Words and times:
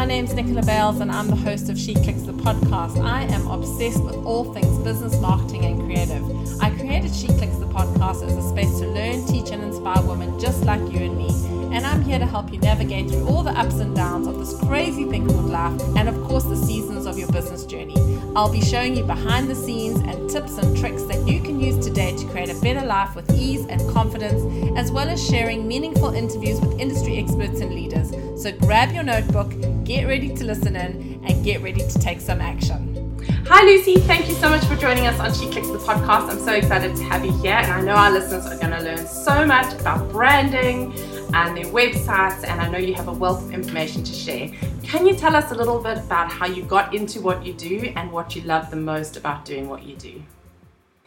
my 0.00 0.06
name's 0.06 0.32
Nicola 0.32 0.62
Bales 0.62 0.98
and 1.00 1.12
I'm 1.12 1.26
the 1.26 1.36
host 1.36 1.68
of 1.68 1.78
She 1.78 1.92
Clicks 1.92 2.22
the 2.22 2.32
podcast. 2.32 3.04
I 3.04 3.24
am 3.24 3.46
obsessed 3.48 4.02
with 4.02 4.14
all 4.24 4.50
things 4.54 4.78
business, 4.78 5.20
marketing, 5.20 5.66
and 5.66 5.78
creative. 5.82 6.24
I 6.62 6.70
created 6.70 7.14
She 7.14 7.26
Clicks 7.26 7.56
the 7.56 7.66
podcast 7.66 8.26
as 8.26 8.34
a 8.34 8.48
space 8.48 8.78
to 8.78 8.86
learn, 8.86 9.26
teach, 9.26 9.50
and 9.50 9.62
inspire 9.62 10.00
women 10.00 10.40
just 10.40 10.64
like 10.64 10.80
you 10.90 11.00
and 11.00 11.18
me. 11.18 11.28
And 11.76 11.84
I'm 11.84 12.00
here 12.00 12.18
to 12.18 12.24
help 12.24 12.50
you 12.50 12.58
navigate 12.60 13.10
through 13.10 13.28
all 13.28 13.42
the 13.42 13.50
ups 13.50 13.74
and 13.74 13.94
downs 13.94 14.26
of 14.26 14.38
this 14.38 14.58
crazy 14.60 15.04
thing 15.04 15.26
called 15.26 15.50
life 15.50 15.78
and, 15.98 16.08
of 16.08 16.14
course, 16.24 16.44
the 16.44 16.56
seasons 16.56 17.04
of 17.04 17.18
your 17.18 17.30
business 17.30 17.66
journey. 17.66 17.94
I'll 18.34 18.50
be 18.50 18.62
showing 18.62 18.96
you 18.96 19.04
behind 19.04 19.50
the 19.50 19.54
scenes 19.54 19.98
and 20.00 20.30
tips 20.30 20.56
and 20.56 20.74
tricks 20.78 21.02
that 21.04 21.28
you 21.28 21.42
can 21.42 21.60
use 21.60 21.76
today 21.84 22.16
to 22.16 22.26
create 22.28 22.48
a 22.48 22.58
better 22.62 22.86
life 22.86 23.14
with 23.14 23.30
ease 23.34 23.66
and 23.66 23.86
confidence, 23.90 24.42
as 24.78 24.90
well 24.90 25.10
as 25.10 25.22
sharing 25.22 25.68
meaningful 25.68 26.14
interviews 26.14 26.58
with 26.58 26.80
industry 26.80 27.18
experts 27.18 27.60
and 27.60 27.74
leaders. 27.74 28.29
So 28.40 28.50
grab 28.52 28.94
your 28.94 29.02
notebook, 29.02 29.52
get 29.84 30.06
ready 30.06 30.34
to 30.34 30.44
listen 30.44 30.74
in, 30.74 31.22
and 31.26 31.44
get 31.44 31.60
ready 31.60 31.86
to 31.86 31.98
take 31.98 32.22
some 32.22 32.40
action. 32.40 33.22
Hi, 33.46 33.62
Lucy. 33.64 33.96
Thank 33.96 34.28
you 34.28 34.34
so 34.34 34.48
much 34.48 34.64
for 34.64 34.76
joining 34.76 35.06
us 35.06 35.20
on 35.20 35.34
She 35.34 35.52
Clicks 35.52 35.68
the 35.68 35.76
podcast. 35.76 36.30
I'm 36.30 36.38
so 36.38 36.54
excited 36.54 36.96
to 36.96 37.02
have 37.02 37.22
you 37.22 37.32
here, 37.42 37.52
and 37.52 37.70
I 37.70 37.82
know 37.82 37.92
our 37.92 38.10
listeners 38.10 38.46
are 38.46 38.56
going 38.56 38.70
to 38.70 38.80
learn 38.82 39.06
so 39.06 39.44
much 39.44 39.78
about 39.78 40.10
branding 40.10 40.90
and 41.34 41.54
their 41.54 41.66
websites, 41.66 42.42
and 42.42 42.62
I 42.62 42.70
know 42.70 42.78
you 42.78 42.94
have 42.94 43.08
a 43.08 43.12
wealth 43.12 43.44
of 43.44 43.52
information 43.52 44.02
to 44.04 44.12
share. 44.14 44.50
Can 44.82 45.06
you 45.06 45.14
tell 45.14 45.36
us 45.36 45.52
a 45.52 45.54
little 45.54 45.82
bit 45.82 45.98
about 45.98 46.32
how 46.32 46.46
you 46.46 46.62
got 46.62 46.94
into 46.94 47.20
what 47.20 47.44
you 47.44 47.52
do 47.52 47.92
and 47.94 48.10
what 48.10 48.34
you 48.34 48.40
love 48.40 48.70
the 48.70 48.76
most 48.76 49.18
about 49.18 49.44
doing 49.44 49.68
what 49.68 49.82
you 49.82 49.96
do? 49.96 50.22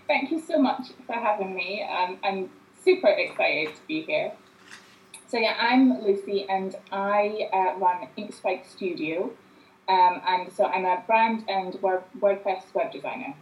Thank 0.06 0.30
you 0.30 0.40
so 0.40 0.60
much 0.60 0.90
for 1.08 1.14
having 1.14 1.56
me. 1.56 1.82
Um, 1.82 2.20
I'm 2.24 2.52
super 2.86 3.08
excited 3.08 3.74
to 3.74 3.82
be 3.88 4.04
here. 4.04 4.34
So 5.34 5.40
yeah, 5.40 5.56
I'm 5.60 6.00
Lucy, 6.04 6.46
and 6.48 6.76
I 6.92 7.50
uh, 7.52 7.80
run 7.80 8.08
Inkspike 8.16 8.70
Studio, 8.70 9.32
um, 9.90 10.22
and 10.28 10.54
so 10.54 10.66
I'm 10.66 10.86
a 10.86 11.02
brand 11.08 11.46
and 11.48 11.74
WordPress 11.74 12.66
web 12.76 12.92
designer. 12.92 13.34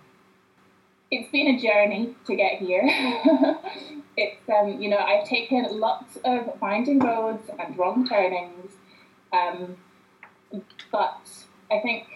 It's 1.11 1.29
been 1.33 1.47
a 1.47 1.59
journey 1.59 2.15
to 2.27 2.35
get 2.37 2.59
here. 2.59 2.83
it's 4.15 4.39
um, 4.47 4.81
you 4.81 4.89
know 4.89 4.99
I've 4.99 5.27
taken 5.27 5.81
lots 5.81 6.17
of 6.23 6.61
winding 6.61 6.99
roads 6.99 7.49
and 7.59 7.77
wrong 7.77 8.07
turnings, 8.07 8.71
um, 9.33 9.75
but 10.93 11.19
I 11.69 11.79
think 11.79 12.07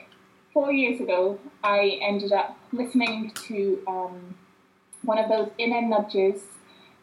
four 0.53 0.71
years 0.71 1.01
ago 1.01 1.37
I 1.65 1.99
ended 2.01 2.31
up 2.31 2.57
listening 2.71 3.31
to 3.47 3.83
um, 3.89 4.35
one 5.01 5.17
of 5.17 5.27
those 5.27 5.49
inner 5.57 5.81
nudges 5.81 6.43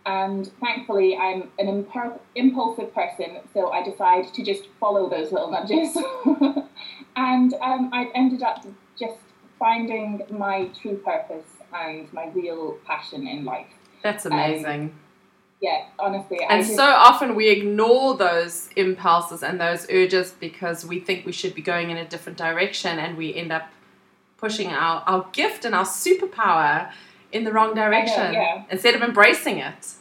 and 0.04 0.50
thankfully, 0.60 1.16
I'm 1.16 1.50
an 1.58 1.86
impulsive 2.34 2.94
person, 2.94 3.38
so 3.54 3.70
I 3.70 3.82
decide 3.82 4.32
to 4.34 4.44
just 4.44 4.68
follow 4.80 5.08
those 5.08 5.30
little 5.30 5.50
nudges. 5.50 5.96
and 7.16 7.54
um, 7.54 7.90
I've 7.92 8.08
ended 8.14 8.42
up 8.42 8.66
just 8.98 9.18
finding 9.58 10.22
my 10.30 10.68
true 10.80 10.96
purpose 10.96 11.46
and 11.72 12.12
my 12.12 12.28
real 12.28 12.78
passion 12.84 13.26
in 13.28 13.44
life. 13.44 13.66
That's 14.02 14.26
amazing. 14.26 14.80
Um, 14.80 15.00
yeah, 15.60 15.84
honestly. 16.00 16.40
And 16.48 16.64
just, 16.64 16.74
so 16.74 16.84
often 16.84 17.36
we 17.36 17.48
ignore 17.48 18.16
those 18.16 18.70
impulses 18.74 19.44
and 19.44 19.60
those 19.60 19.86
urges 19.88 20.32
because 20.32 20.84
we 20.84 20.98
think 20.98 21.24
we 21.24 21.30
should 21.30 21.54
be 21.54 21.62
going 21.62 21.90
in 21.90 21.96
a 21.96 22.04
different 22.04 22.36
direction 22.36 22.98
and 22.98 23.16
we 23.16 23.32
end 23.32 23.52
up 23.52 23.70
pushing 24.36 24.70
our, 24.70 25.04
our 25.06 25.28
gift 25.32 25.64
and 25.64 25.72
our 25.72 25.84
superpower 25.84 26.90
in 27.32 27.44
the 27.44 27.52
wrong 27.52 27.74
direction 27.74 28.24
know, 28.24 28.30
yeah. 28.30 28.62
instead 28.70 28.94
of 28.94 29.02
embracing 29.02 29.58
it. 29.58 29.94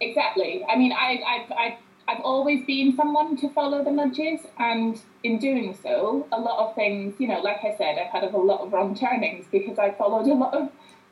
Exactly. 0.00 0.64
I 0.68 0.76
mean, 0.76 0.92
I, 0.92 1.20
I've, 1.26 1.52
I've, 1.52 1.78
I've 2.08 2.20
always 2.24 2.64
been 2.66 2.96
someone 2.96 3.36
to 3.36 3.50
follow 3.50 3.84
the 3.84 3.92
nudges, 3.92 4.40
and 4.58 5.00
in 5.22 5.38
doing 5.38 5.78
so, 5.80 6.26
a 6.32 6.40
lot 6.40 6.66
of 6.66 6.74
things, 6.74 7.14
you 7.18 7.28
know, 7.28 7.40
like 7.40 7.58
I 7.62 7.76
said, 7.76 7.98
I've 7.98 8.10
had 8.10 8.24
a 8.24 8.36
lot 8.36 8.60
of 8.62 8.72
wrong 8.72 8.96
turnings 8.96 9.46
because 9.52 9.78
I 9.78 9.92
followed 9.92 10.26
a 10.26 10.34
lot 10.34 10.54
of 10.54 10.70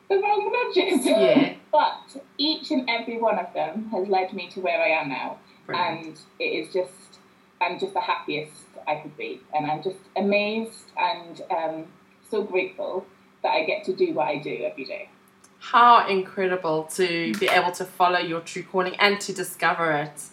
the 0.09 0.15
wrong 0.17 0.51
nudges. 0.51 1.05
Yeah. 1.05 1.53
but 1.71 2.21
each 2.37 2.71
and 2.71 2.89
every 2.89 3.19
one 3.19 3.37
of 3.37 3.53
them 3.53 3.89
has 3.91 4.07
led 4.07 4.33
me 4.33 4.49
to 4.49 4.59
where 4.59 4.81
I 4.81 4.89
am 4.89 5.09
now, 5.09 5.37
Brilliant. 5.67 6.07
and 6.07 6.19
it 6.39 6.43
is 6.43 6.73
just, 6.73 7.19
I'm 7.61 7.79
just 7.79 7.93
the 7.93 8.01
happiest 8.01 8.51
I 8.87 8.95
could 8.95 9.15
be, 9.15 9.39
and 9.53 9.69
I'm 9.69 9.83
just 9.83 9.99
amazed 10.17 10.91
and 10.97 11.41
um, 11.51 11.85
so 12.29 12.43
grateful 12.43 13.05
that 13.43 13.49
I 13.49 13.63
get 13.63 13.85
to 13.85 13.95
do 13.95 14.13
what 14.13 14.27
I 14.27 14.37
do 14.39 14.63
every 14.65 14.85
day 14.85 15.09
how 15.59 16.07
incredible 16.07 16.83
to 16.83 17.33
be 17.35 17.47
able 17.47 17.71
to 17.71 17.85
follow 17.85 18.19
your 18.19 18.39
true 18.41 18.63
calling 18.63 18.95
and 18.95 19.19
to 19.21 19.33
discover 19.33 19.91
it 19.91 20.23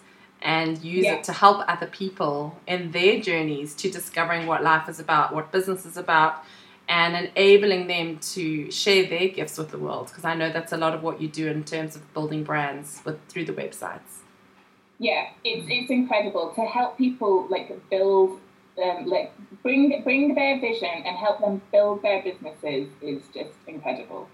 and 0.41 0.81
use 0.83 1.05
yeah. 1.05 1.15
it 1.15 1.23
to 1.25 1.33
help 1.33 1.63
other 1.67 1.87
people 1.87 2.57
in 2.67 2.91
their 2.91 3.19
journeys 3.19 3.75
to 3.75 3.89
discovering 3.91 4.47
what 4.47 4.63
life 4.63 4.87
is 4.87 4.99
about, 4.99 5.35
what 5.35 5.51
business 5.51 5.85
is 5.85 5.97
about, 5.97 6.43
and 6.87 7.15
enabling 7.35 7.87
them 7.87 8.17
to 8.19 8.71
share 8.71 9.05
their 9.07 9.27
gifts 9.27 9.57
with 9.57 9.71
the 9.71 9.77
world. 9.77 10.07
Because 10.07 10.23
I 10.23 10.35
know 10.35 10.51
that's 10.51 10.71
a 10.71 10.77
lot 10.77 10.93
of 10.93 11.03
what 11.03 11.19
you 11.19 11.27
do 11.27 11.47
in 11.47 11.63
terms 11.65 11.95
of 11.95 12.13
building 12.13 12.43
brands 12.43 13.01
with 13.03 13.19
through 13.27 13.45
the 13.45 13.53
websites. 13.53 14.21
Yeah, 14.99 15.27
it's 15.43 15.67
it's 15.69 15.91
incredible 15.91 16.53
to 16.55 16.61
help 16.61 16.97
people 16.97 17.47
like 17.49 17.69
build 17.89 18.39
um, 18.81 19.05
like 19.05 19.33
bring 19.61 20.01
bring 20.03 20.33
their 20.33 20.59
vision 20.59 20.89
and 20.89 21.17
help 21.17 21.41
them 21.41 21.61
build 21.71 22.01
their 22.01 22.23
businesses 22.23 22.87
is 23.01 23.21
just 23.33 23.51
incredible 23.67 24.29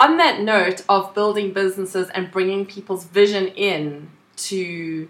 on 0.00 0.16
that 0.18 0.40
note 0.40 0.82
of 0.88 1.14
building 1.14 1.52
businesses 1.52 2.08
and 2.10 2.30
bringing 2.30 2.66
people's 2.66 3.04
vision 3.04 3.48
in 3.48 4.10
to 4.36 5.08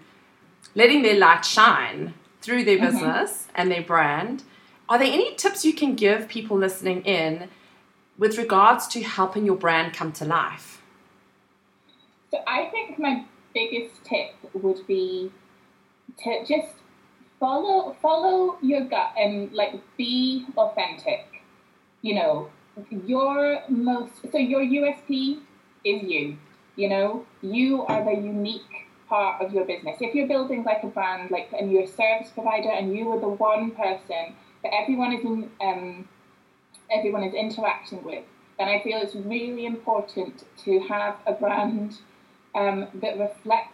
letting 0.75 1.01
their 1.01 1.17
light 1.17 1.43
shine 1.43 2.13
through 2.41 2.63
their 2.63 2.77
mm-hmm. 2.77 2.85
business 2.85 3.47
and 3.55 3.71
their 3.71 3.81
brand, 3.81 4.43
are 4.89 4.97
there 4.97 5.11
any 5.11 5.35
tips 5.35 5.65
you 5.65 5.73
can 5.73 5.95
give 5.95 6.27
people 6.27 6.57
listening 6.57 7.01
in 7.03 7.49
with 8.17 8.37
regards 8.37 8.87
to 8.87 9.03
helping 9.03 9.45
your 9.45 9.55
brand 9.55 9.93
come 9.93 10.11
to 10.13 10.25
life? 10.25 10.81
So 12.31 12.39
I 12.47 12.65
think 12.65 12.99
my 12.99 13.25
biggest 13.53 14.03
tip 14.05 14.35
would 14.53 14.85
be 14.87 15.31
to 16.23 16.45
just 16.47 16.73
follow 17.39 17.95
follow 18.01 18.57
your 18.61 18.85
gut 18.85 19.13
and 19.17 19.51
like 19.53 19.75
be 19.97 20.45
authentic. 20.57 21.25
You 22.01 22.15
know, 22.15 22.49
your 23.05 23.61
most 23.69 24.13
so 24.31 24.37
your 24.37 24.61
USP 24.61 25.39
is 25.83 26.03
you. 26.03 26.37
You 26.75 26.89
know, 26.89 27.25
you 27.41 27.83
are 27.83 28.03
the 28.03 28.21
unique 28.21 28.87
part 29.09 29.41
of 29.41 29.53
your 29.53 29.65
business. 29.65 29.97
If 29.99 30.13
you're 30.13 30.27
building 30.27 30.63
like 30.63 30.83
a 30.83 30.87
brand, 30.87 31.31
like 31.31 31.49
and 31.57 31.71
you're 31.71 31.83
a 31.83 31.87
service 31.87 32.29
provider, 32.33 32.69
and 32.69 32.95
you 32.95 33.11
are 33.11 33.19
the 33.19 33.29
one 33.29 33.71
person 33.71 34.35
that 34.63 34.73
everyone 34.73 35.13
is 35.13 35.23
in, 35.23 35.49
um, 35.61 36.07
everyone 36.91 37.23
is 37.23 37.33
interacting 37.33 38.03
with, 38.03 38.23
then 38.59 38.67
I 38.67 38.81
feel 38.83 38.99
it's 39.01 39.15
really 39.15 39.65
important 39.65 40.43
to 40.65 40.79
have 40.81 41.15
a 41.25 41.33
brand 41.33 41.97
um, 42.53 42.87
that 42.95 43.17
reflects 43.17 43.73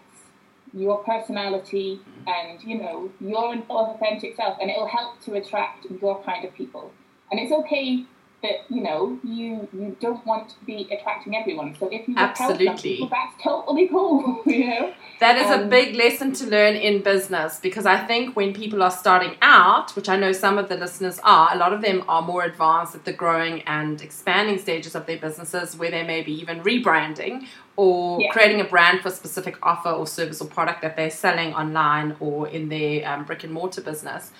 your 0.74 1.04
personality 1.04 2.02
and 2.26 2.64
you 2.64 2.82
know 2.82 3.12
your 3.20 3.56
authentic 3.70 4.36
self, 4.38 4.58
and 4.62 4.70
it'll 4.70 4.88
help 4.88 5.22
to 5.24 5.34
attract 5.34 5.88
your 6.02 6.24
kind 6.24 6.46
of 6.46 6.54
people. 6.54 6.92
And 7.32 7.40
it's 7.40 7.52
okay 7.52 8.06
that 8.44 8.66
you 8.70 8.84
know 8.84 9.18
you 9.24 9.68
you 9.74 9.98
don't 10.00 10.24
want 10.26 10.50
to 10.50 10.56
be 10.66 10.88
attracting 10.92 11.36
everyone. 11.36 11.76
So 11.80 11.88
if 11.92 12.08
you 12.08 12.14
absolutely 12.18 12.98
people, 12.98 13.10
that's 13.10 13.42
totally 13.42 13.88
cool. 13.88 14.44
You 14.54 14.68
know 14.68 14.94
that 15.20 15.38
is 15.38 15.50
um, 15.50 15.62
a 15.62 15.66
big 15.68 15.96
lesson 15.96 16.34
to 16.34 16.46
learn 16.46 16.76
in 16.76 17.02
business 17.02 17.60
because 17.60 17.86
I 17.86 18.06
think 18.06 18.36
when 18.36 18.54
people 18.54 18.84
are 18.84 18.92
starting 18.92 19.36
out, 19.42 19.96
which 19.96 20.10
I 20.10 20.18
know 20.18 20.34
some 20.34 20.58
of 20.58 20.68
the 20.68 20.76
listeners 20.76 21.20
are, 21.24 21.50
a 21.54 21.58
lot 21.58 21.72
of 21.72 21.82
them 21.82 22.04
are 22.08 22.22
more 22.22 22.44
advanced 22.44 22.94
at 22.94 23.06
the 23.06 23.14
growing 23.14 23.62
and 23.62 24.02
expanding 24.02 24.58
stages 24.60 24.96
of 24.96 25.06
their 25.06 25.18
businesses, 25.18 25.78
where 25.78 25.90
they 25.90 26.04
may 26.04 26.22
be 26.22 26.34
even 26.34 26.62
rebranding 26.62 27.48
or 27.78 28.20
yeah. 28.20 28.32
creating 28.32 28.60
a 28.60 28.66
brand 28.66 29.00
for 29.00 29.08
a 29.08 29.12
specific 29.12 29.58
offer 29.64 29.90
or 29.90 30.06
service 30.06 30.42
or 30.42 30.48
product 30.48 30.82
that 30.82 30.96
they're 30.96 31.10
selling 31.10 31.54
online 31.54 32.16
or 32.20 32.48
in 32.50 32.70
their 32.70 33.08
um, 33.08 33.24
brick 33.24 33.44
and 33.44 33.54
mortar 33.54 33.82
business. 33.82 34.32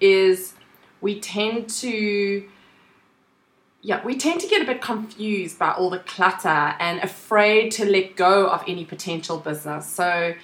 Is 0.00 0.54
we 1.00 1.20
tend 1.20 1.68
to 1.68 2.44
yeah, 3.84 4.02
we 4.02 4.16
tend 4.16 4.40
to 4.40 4.48
get 4.48 4.62
a 4.62 4.64
bit 4.64 4.80
confused 4.80 5.58
by 5.58 5.72
all 5.72 5.90
the 5.90 5.98
clutter 5.98 6.48
and 6.48 7.00
afraid 7.00 7.70
to 7.72 7.84
let 7.84 8.16
go 8.16 8.48
of 8.48 8.64
any 8.66 8.86
potential 8.86 9.36
business. 9.36 9.86
So 9.86 10.34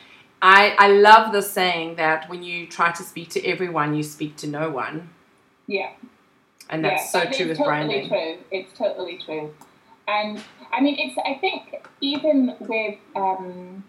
I, 0.43 0.77
I 0.79 0.89
love 0.89 1.33
the 1.33 1.41
saying 1.41 1.97
that 1.97 2.29
when 2.29 2.43
you 2.43 2.67
try 2.67 2.93
to 2.93 3.03
speak 3.03 3.31
to 3.31 3.47
everyone, 3.47 3.95
you 3.95 4.03
speak 4.03 4.37
to 4.37 4.47
no 4.47 4.69
one. 4.69 5.09
Yeah. 5.67 5.93
And 6.69 6.85
that's 6.85 7.15
yeah, 7.15 7.23
so 7.23 7.31
true 7.31 7.49
with 7.49 7.57
totally 7.57 7.65
branding. 7.65 8.09
True. 8.09 8.37
It's 8.51 8.79
totally 8.79 9.19
true. 9.25 9.55
And 10.07 10.43
I 10.71 10.83
mean, 10.83 10.97
it's. 10.99 11.17
I 11.25 11.39
think 11.41 11.83
even 12.03 12.57
with 12.61 12.99
um, 13.17 13.85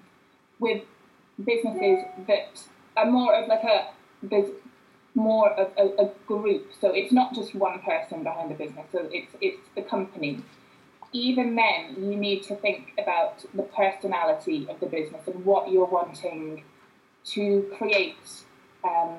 with 0.59 0.83
businesses 1.44 2.06
that 2.27 2.63
are 2.95 3.06
more 3.06 3.36
of 3.36 3.50
like 3.50 3.63
a 3.63 3.92
more 5.13 5.51
of 5.51 5.71
a, 5.77 6.03
a, 6.03 6.11
group. 6.25 6.71
So 6.79 6.91
it's 6.91 7.11
not 7.11 7.33
just 7.33 7.53
one 7.53 7.79
person 7.81 8.23
behind 8.23 8.51
the 8.51 8.55
business. 8.55 8.85
So 8.91 9.09
it's 9.11 9.33
it's 9.41 9.67
the 9.75 9.81
company. 9.81 10.41
Even 11.13 11.55
then, 11.55 11.95
you 11.97 12.15
need 12.15 12.43
to 12.43 12.55
think 12.55 12.93
about 12.97 13.43
the 13.53 13.63
personality 13.63 14.65
of 14.69 14.79
the 14.79 14.85
business 14.85 15.27
and 15.27 15.43
what 15.43 15.69
you're 15.69 15.85
wanting 15.85 16.63
to 17.25 17.69
create 17.77 18.15
um, 18.85 19.17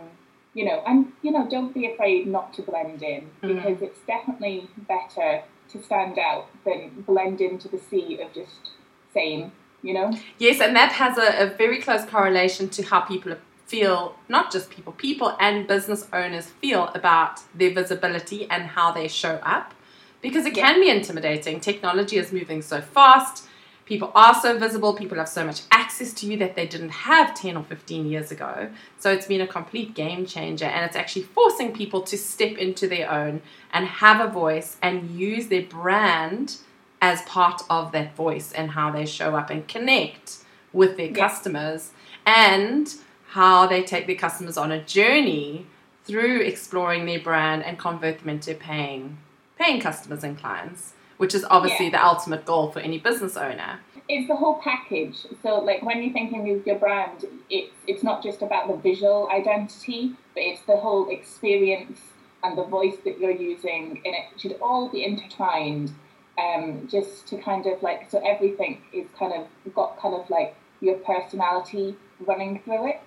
you 0.54 0.64
know, 0.64 0.82
and 0.86 1.12
you 1.22 1.30
know, 1.30 1.48
don't 1.48 1.72
be 1.72 1.90
afraid 1.90 2.26
not 2.26 2.52
to 2.54 2.62
blend 2.62 3.02
in 3.02 3.30
Mm. 3.42 3.56
because 3.56 3.82
it's 3.82 4.00
definitely 4.06 4.68
better 4.76 5.42
to 5.70 5.82
stand 5.82 6.18
out 6.18 6.48
than 6.64 7.02
blend 7.06 7.40
into 7.40 7.68
the 7.68 7.78
sea 7.78 8.20
of 8.20 8.32
just 8.34 8.70
same, 9.14 9.52
you 9.82 9.94
know. 9.94 10.12
Yes, 10.38 10.60
and 10.60 10.76
that 10.76 10.92
has 10.92 11.16
a, 11.16 11.44
a 11.44 11.46
very 11.56 11.80
close 11.80 12.04
correlation 12.04 12.68
to 12.70 12.82
how 12.82 13.00
people 13.00 13.36
feel, 13.72 14.14
not 14.28 14.52
just 14.52 14.68
people, 14.68 14.92
people 14.92 15.34
and 15.40 15.66
business 15.66 16.06
owners 16.12 16.46
feel 16.46 16.88
about 16.88 17.40
their 17.54 17.72
visibility 17.72 18.46
and 18.50 18.64
how 18.64 18.92
they 18.92 19.08
show 19.08 19.36
up. 19.42 19.72
Because 20.20 20.44
it 20.44 20.54
can 20.54 20.78
be 20.78 20.90
intimidating. 20.90 21.58
Technology 21.58 22.18
is 22.18 22.32
moving 22.32 22.60
so 22.60 22.82
fast. 22.82 23.46
People 23.86 24.12
are 24.14 24.34
so 24.34 24.58
visible. 24.58 24.92
People 24.92 25.16
have 25.16 25.28
so 25.28 25.44
much 25.46 25.62
access 25.70 26.12
to 26.12 26.26
you 26.26 26.36
that 26.36 26.54
they 26.54 26.66
didn't 26.66 26.90
have 26.90 27.34
10 27.34 27.56
or 27.56 27.64
15 27.64 28.06
years 28.06 28.30
ago. 28.30 28.68
So 28.98 29.10
it's 29.10 29.26
been 29.26 29.40
a 29.40 29.46
complete 29.46 29.94
game 29.94 30.26
changer. 30.26 30.66
And 30.66 30.84
it's 30.84 30.94
actually 30.94 31.22
forcing 31.22 31.72
people 31.72 32.02
to 32.02 32.18
step 32.18 32.58
into 32.58 32.86
their 32.86 33.10
own 33.10 33.40
and 33.72 33.86
have 33.86 34.20
a 34.20 34.30
voice 34.30 34.76
and 34.82 35.10
use 35.18 35.48
their 35.48 35.62
brand 35.62 36.58
as 37.00 37.22
part 37.22 37.62
of 37.70 37.90
that 37.92 38.14
voice 38.14 38.52
and 38.52 38.72
how 38.72 38.90
they 38.90 39.06
show 39.06 39.34
up 39.34 39.48
and 39.48 39.66
connect 39.66 40.36
with 40.74 40.98
their 40.98 41.08
Yeah. 41.08 41.26
customers 41.26 41.90
and 42.26 42.94
how 43.32 43.66
they 43.66 43.82
take 43.82 44.06
their 44.06 44.16
customers 44.16 44.56
on 44.58 44.70
a 44.70 44.82
journey 44.84 45.66
through 46.04 46.40
exploring 46.40 47.06
their 47.06 47.20
brand 47.20 47.64
and 47.64 47.78
convert 47.78 48.18
them 48.20 48.28
into 48.28 48.54
paying 48.54 49.18
paying 49.58 49.80
customers 49.80 50.22
and 50.24 50.38
clients 50.38 50.92
which 51.16 51.34
is 51.34 51.44
obviously 51.50 51.86
Yeah. 51.86 51.92
the 51.92 52.04
ultimate 52.04 52.44
goal 52.44 52.70
for 52.70 52.80
any 52.80 52.98
business 52.98 53.36
owner 53.36 53.80
It's 54.08 54.26
the 54.26 54.34
whole 54.34 54.58
package. 54.60 55.16
So, 55.42 55.60
like 55.60 55.80
when 55.82 56.02
you're 56.02 56.12
thinking 56.12 56.40
of 56.50 56.66
your 56.66 56.78
brand, 56.84 57.24
it's 57.48 57.72
it's 57.86 58.02
not 58.02 58.22
just 58.22 58.42
about 58.42 58.66
the 58.66 58.76
visual 58.88 59.28
identity, 59.30 60.00
but 60.34 60.42
it's 60.42 60.62
the 60.62 60.76
whole 60.76 61.08
experience 61.08 62.00
and 62.42 62.58
the 62.58 62.64
voice 62.64 62.96
that 63.04 63.14
you're 63.20 63.38
using, 63.52 64.02
and 64.04 64.12
it 64.20 64.26
should 64.40 64.56
all 64.60 64.88
be 64.88 65.00
intertwined. 65.04 65.88
Um, 66.36 66.88
just 66.90 67.28
to 67.28 67.34
kind 67.38 67.64
of 67.66 67.76
like 67.88 68.10
so 68.10 68.18
everything 68.34 68.72
is 68.92 69.06
kind 69.18 69.32
of 69.38 69.42
got 69.78 69.90
kind 70.02 70.14
of 70.20 70.28
like 70.36 70.56
your 70.80 70.96
personality 70.96 71.94
running 72.26 72.60
through 72.60 72.88
it. 72.88 73.02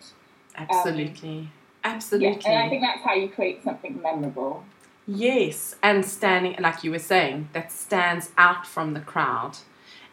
absolutely 0.58 1.50
Yeah, 1.84 1.92
absolutely 1.94 2.42
and 2.46 2.58
I 2.58 2.70
think 2.70 2.82
that's 2.82 3.02
how 3.02 3.14
you 3.14 3.30
create 3.30 3.64
something 3.64 4.02
memorable. 4.02 4.64
Yes, 5.08 5.76
and 5.84 6.04
standing, 6.04 6.56
like 6.60 6.84
you 6.84 6.92
were 6.92 7.00
saying, 7.00 7.50
that 7.54 7.72
stands 7.72 8.32
out 8.38 8.66
from 8.66 8.94
the 8.94 9.00
crowd. 9.02 9.58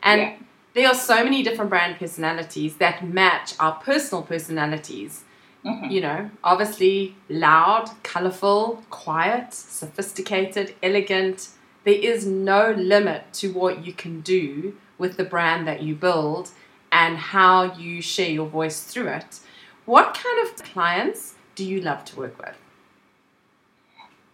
And 0.02 0.20
Yeah. 0.20 0.36
there 0.74 0.88
are 0.88 0.94
so 0.94 1.24
many 1.24 1.42
different 1.42 1.70
brand 1.70 1.98
personalities 1.98 2.76
that 2.76 3.06
match 3.06 3.54
our 3.58 3.76
personal 3.76 4.22
personalities. 4.22 5.24
Mhm. 5.64 5.90
You 5.90 6.00
know, 6.02 6.30
obviously 6.44 7.14
loud, 7.28 7.90
colorful, 8.02 8.82
quiet, 8.90 9.54
sophisticated, 9.54 10.74
elegant. 10.82 11.48
There 11.84 11.94
is 11.94 12.26
no 12.26 12.72
limit 12.72 13.32
to 13.34 13.52
what 13.52 13.86
you 13.86 13.92
can 13.92 14.20
do 14.20 14.76
with 14.98 15.16
the 15.16 15.24
brand 15.24 15.66
that 15.66 15.82
you 15.82 15.94
build 15.94 16.50
and 16.92 17.16
how 17.16 17.74
you 17.76 18.02
share 18.02 18.28
your 18.30 18.46
voice 18.46 18.84
through 18.84 19.08
it. 19.08 19.40
What 19.86 20.14
kind 20.14 20.46
of 20.46 20.54
clients 20.62 21.34
do 21.54 21.64
you 21.64 21.80
love 21.80 22.04
to 22.06 22.16
work 22.16 22.38
with? 22.38 22.56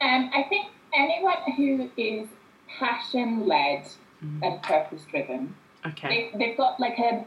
Um, 0.01 0.31
I 0.35 0.45
think 0.49 0.67
anyone 0.93 1.37
who 1.57 1.89
is 1.97 2.29
passion 2.79 3.47
led 3.47 3.85
Mhm. 4.23 4.43
and 4.43 4.63
purpose 4.63 5.05
driven, 5.11 5.55
Okay. 5.87 6.31
they, 6.33 6.39
they've 6.39 6.57
got 6.57 6.79
like 6.81 6.99
a, 6.99 7.25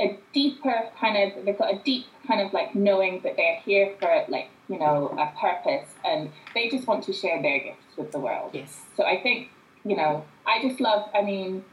a 0.00 0.18
deeper 0.32 0.88
kind 0.98 1.16
of, 1.32 1.44
they've 1.44 1.58
got 1.58 1.72
a 1.72 1.78
deep 1.84 2.06
kind 2.26 2.40
of 2.40 2.52
like 2.54 2.74
knowing 2.74 3.20
that 3.20 3.36
they're 3.36 3.60
here 3.64 3.94
for 4.00 4.24
like, 4.28 4.48
you 4.68 4.78
know, 4.78 5.08
a 5.18 5.38
purpose 5.38 5.88
and 6.04 6.30
they 6.54 6.70
just 6.70 6.86
want 6.86 7.04
to 7.04 7.12
share 7.12 7.40
their 7.42 7.58
gifts 7.58 7.96
with 7.98 8.10
the 8.12 8.18
world. 8.18 8.50
Yes. 8.54 8.80
So 8.96 9.04
I 9.04 9.20
think, 9.22 9.50
you 9.84 9.96
know, 9.96 10.24
I 10.46 10.66
just 10.66 10.80
love, 10.80 11.08
I 11.14 11.20
mean, 11.22 11.64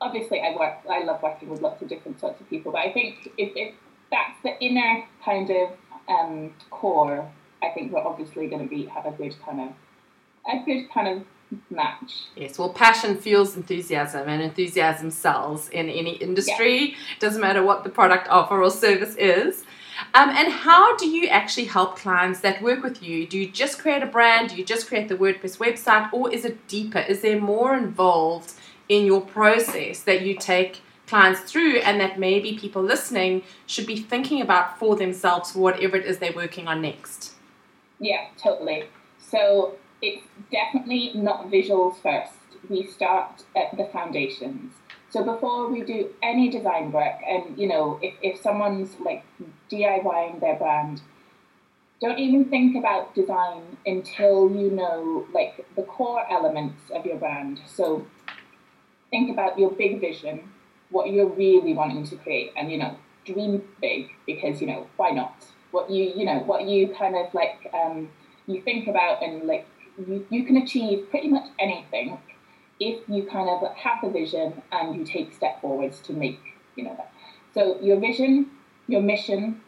obviously 0.00 0.40
I 0.40 0.54
work, 0.56 0.78
I 0.90 1.04
love 1.04 1.22
working 1.22 1.48
with 1.48 1.60
lots 1.60 1.82
of 1.82 1.88
different 1.88 2.20
sorts 2.20 2.40
of 2.40 2.48
people, 2.48 2.72
but 2.72 2.78
I 2.78 2.92
think 2.92 3.32
if, 3.36 3.52
if 3.56 3.74
that's 4.10 4.36
the 4.42 4.58
inner 4.60 5.04
kind 5.24 5.50
of 5.50 5.70
um, 6.08 6.54
core, 6.70 7.30
I 7.62 7.70
think 7.70 7.92
we're 7.92 8.06
obviously 8.06 8.46
going 8.46 8.62
to 8.62 8.68
be 8.68 8.86
have 8.86 9.06
a 9.06 9.10
good 9.10 9.34
kind 9.44 9.60
of, 9.60 9.68
a 10.50 10.64
good 10.64 10.90
kind 10.92 11.08
of 11.08 11.24
match. 11.70 12.12
Yes, 12.36 12.58
well, 12.58 12.72
passion 12.72 13.16
fuels 13.16 13.56
enthusiasm, 13.56 14.28
and 14.28 14.42
enthusiasm 14.42 15.10
sells 15.10 15.68
in 15.70 15.88
any 15.88 16.16
industry. 16.16 16.94
Doesn't 17.20 17.40
matter 17.40 17.62
what 17.62 17.84
the 17.84 17.90
product, 17.90 18.28
offer, 18.28 18.62
or 18.62 18.70
service 18.70 19.16
is. 19.16 19.64
Um, 20.14 20.30
and 20.30 20.52
how 20.52 20.96
do 20.96 21.08
you 21.08 21.26
actually 21.26 21.64
help 21.64 21.96
clients 21.96 22.40
that 22.40 22.62
work 22.62 22.84
with 22.84 23.02
you? 23.02 23.26
Do 23.26 23.36
you 23.36 23.50
just 23.50 23.80
create 23.80 24.02
a 24.02 24.06
brand? 24.06 24.50
Do 24.50 24.56
you 24.56 24.64
just 24.64 24.86
create 24.86 25.08
the 25.08 25.16
WordPress 25.16 25.58
website? 25.58 26.12
Or 26.12 26.32
is 26.32 26.44
it 26.44 26.68
deeper? 26.68 27.00
Is 27.00 27.20
there 27.22 27.40
more 27.40 27.76
involved 27.76 28.52
in 28.88 29.04
your 29.04 29.20
process 29.20 30.00
that 30.00 30.22
you 30.22 30.36
take 30.36 30.80
clients 31.06 31.40
through 31.40 31.78
and 31.78 32.00
that 32.00 32.18
maybe 32.18 32.56
people 32.58 32.82
listening 32.82 33.42
should 33.66 33.86
be 33.86 33.96
thinking 33.96 34.40
about 34.40 34.78
for 34.78 34.94
themselves, 34.96 35.54
whatever 35.54 35.96
it 35.96 36.06
is 36.06 36.18
they're 36.18 36.32
working 36.32 36.68
on 36.68 36.82
next? 36.82 37.32
Yeah, 37.98 38.26
totally. 38.36 38.84
So 39.18 39.76
it's 40.00 40.24
definitely 40.52 41.12
not 41.14 41.50
visuals 41.50 42.00
first. 42.02 42.32
We 42.68 42.86
start 42.86 43.44
at 43.56 43.76
the 43.76 43.86
foundations. 43.86 44.74
So 45.10 45.24
before 45.24 45.70
we 45.70 45.82
do 45.82 46.10
any 46.22 46.50
design 46.50 46.92
work, 46.92 47.16
and 47.26 47.58
you 47.58 47.66
know, 47.66 47.98
if, 48.02 48.14
if 48.22 48.40
someone's 48.40 48.90
like 49.00 49.24
DIYing 49.70 50.40
their 50.40 50.56
brand, 50.56 51.00
don't 52.00 52.18
even 52.18 52.44
think 52.44 52.76
about 52.76 53.14
design 53.14 53.78
until 53.86 54.50
you 54.50 54.70
know 54.70 55.26
like 55.32 55.66
the 55.76 55.82
core 55.82 56.24
elements 56.30 56.90
of 56.94 57.06
your 57.06 57.16
brand. 57.16 57.60
So 57.66 58.06
think 59.10 59.30
about 59.30 59.58
your 59.58 59.70
big 59.70 60.00
vision, 60.00 60.50
what 60.90 61.10
you're 61.10 61.28
really 61.28 61.74
wanting 61.74 62.04
to 62.06 62.16
create, 62.16 62.52
and 62.56 62.70
you 62.70 62.78
know, 62.78 62.96
dream 63.24 63.62
big 63.80 64.10
because 64.26 64.60
you 64.60 64.66
know 64.66 64.86
why 64.96 65.10
not? 65.10 65.44
What 65.70 65.90
you 65.90 66.12
you 66.16 66.24
know 66.24 66.38
what 66.40 66.64
you 66.64 66.94
kind 66.98 67.16
of 67.16 67.32
like 67.34 67.70
um, 67.74 68.10
you 68.46 68.62
think 68.62 68.88
about 68.88 69.22
and 69.22 69.44
like 69.44 69.66
you, 69.98 70.26
you 70.30 70.44
can 70.44 70.56
achieve 70.56 71.10
pretty 71.10 71.28
much 71.28 71.48
anything 71.58 72.18
if 72.80 73.06
you 73.08 73.24
kind 73.24 73.48
of 73.48 73.76
have 73.76 73.98
the 74.02 74.10
vision 74.10 74.62
and 74.70 74.96
you 74.96 75.04
take 75.04 75.34
step 75.34 75.60
forwards 75.60 76.00
to 76.02 76.12
make 76.12 76.40
you 76.76 76.84
know 76.84 76.94
that. 76.96 77.12
So 77.54 77.80
your 77.80 77.98
vision, 77.98 78.50
your 78.86 79.02
mission, 79.02 79.60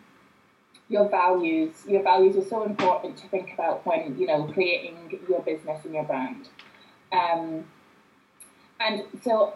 your 0.91 1.09
values. 1.09 1.85
Your 1.89 2.03
values 2.03 2.37
are 2.37 2.49
so 2.49 2.65
important 2.65 3.17
to 3.19 3.29
think 3.29 3.55
about 3.55 3.87
when 3.87 4.19
you 4.19 4.27
know 4.27 4.45
creating 4.53 5.19
your 5.29 5.41
business 5.41 5.85
and 5.85 5.95
your 5.95 6.05
brand. 6.05 6.49
Um, 7.13 7.65
and 8.81 9.05
so, 9.23 9.55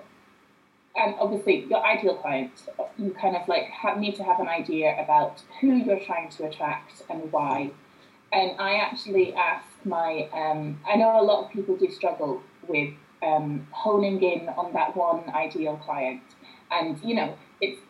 and 0.94 1.14
obviously, 1.18 1.64
your 1.64 1.84
ideal 1.84 2.16
client, 2.16 2.52
you 2.98 3.10
kind 3.20 3.36
of 3.36 3.48
like 3.48 3.64
have, 3.64 3.98
need 3.98 4.14
to 4.16 4.22
have 4.22 4.38
an 4.38 4.48
idea 4.48 5.02
about 5.02 5.42
who 5.60 5.74
you're 5.74 6.00
trying 6.00 6.28
to 6.30 6.46
attract 6.46 7.02
and 7.10 7.32
why. 7.32 7.70
And 8.32 8.60
I 8.60 8.74
actually 8.76 9.34
ask 9.34 9.66
my, 9.84 10.28
um, 10.32 10.80
I 10.88 10.96
know 10.96 11.20
a 11.20 11.22
lot 11.22 11.44
of 11.44 11.50
people 11.50 11.76
do 11.76 11.90
struggle 11.90 12.42
with 12.68 12.92
um, 13.22 13.66
honing 13.70 14.22
in 14.22 14.48
on 14.50 14.72
that 14.74 14.96
one 14.96 15.28
ideal 15.30 15.76
client. 15.76 16.22
And, 16.70 17.00
you 17.02 17.14
know, 17.14 17.36
it's, 17.60 17.80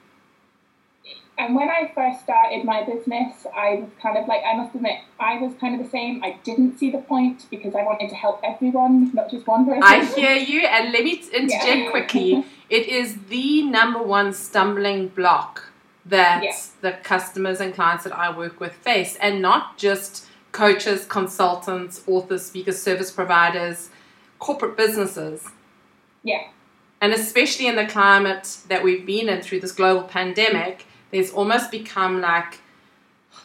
and 1.37 1.55
when 1.57 1.69
I 1.69 1.91
first 1.95 2.23
started 2.23 2.65
my 2.65 2.85
business, 2.85 3.47
I 3.55 3.77
was 3.77 3.91
kind 4.01 4.17
of 4.17 4.29
like, 4.29 4.43
I 4.45 4.57
must 4.57 4.75
admit, 4.75 5.01
I 5.19 5.39
was 5.41 5.53
kind 5.61 5.79
of 5.79 5.85
the 5.85 5.91
same. 5.91 6.23
I 6.23 6.39
didn't 6.45 6.79
see 6.79 6.91
the 6.91 6.99
point 6.99 7.47
because 7.51 7.75
I 7.75 7.83
wanted 7.83 8.09
to 8.11 8.15
help 8.15 8.41
everyone, 8.45 9.11
not 9.13 9.31
just 9.31 9.47
one 9.47 9.67
person. 9.67 9.83
I 9.83 10.05
hear 10.05 10.37
you, 10.37 10.61
and 10.61 10.93
let 10.93 11.03
me 11.05 11.23
interject 11.33 11.65
Yeah. 11.67 11.91
quickly. 11.91 12.45
It 12.71 12.89
is 12.89 13.17
the 13.29 13.63
number 13.65 14.03
one 14.03 14.33
stumbling 14.33 15.09
block 15.09 15.71
that 16.07 16.43
Yeah. 16.45 16.57
the 16.83 16.93
customers 16.93 17.61
and 17.61 17.75
clients 17.75 18.05
that 18.05 18.17
I 18.17 18.31
work 18.31 18.61
with 18.61 18.73
face, 18.73 19.17
and 19.17 19.43
not 19.43 19.77
just 19.77 20.27
coaches, 20.53 21.05
consultants, 21.05 22.03
authors, 22.07 22.47
speakers, 22.47 22.81
service 22.81 23.11
providers, 23.11 23.91
corporate 24.39 24.77
businesses. 24.77 25.49
Yeah. 26.23 26.45
And 27.01 27.13
especially 27.13 27.67
in 27.67 27.75
the 27.75 27.87
climate 27.87 28.59
that 28.69 28.85
we've 28.85 29.05
been 29.05 29.29
in 29.29 29.43
through 29.43 29.61
this 29.61 29.73
global 29.73 30.05
pandemic, 30.05 30.87
there's 31.15 31.31
almost 31.31 31.71
become 31.71 32.21
like 32.21 32.59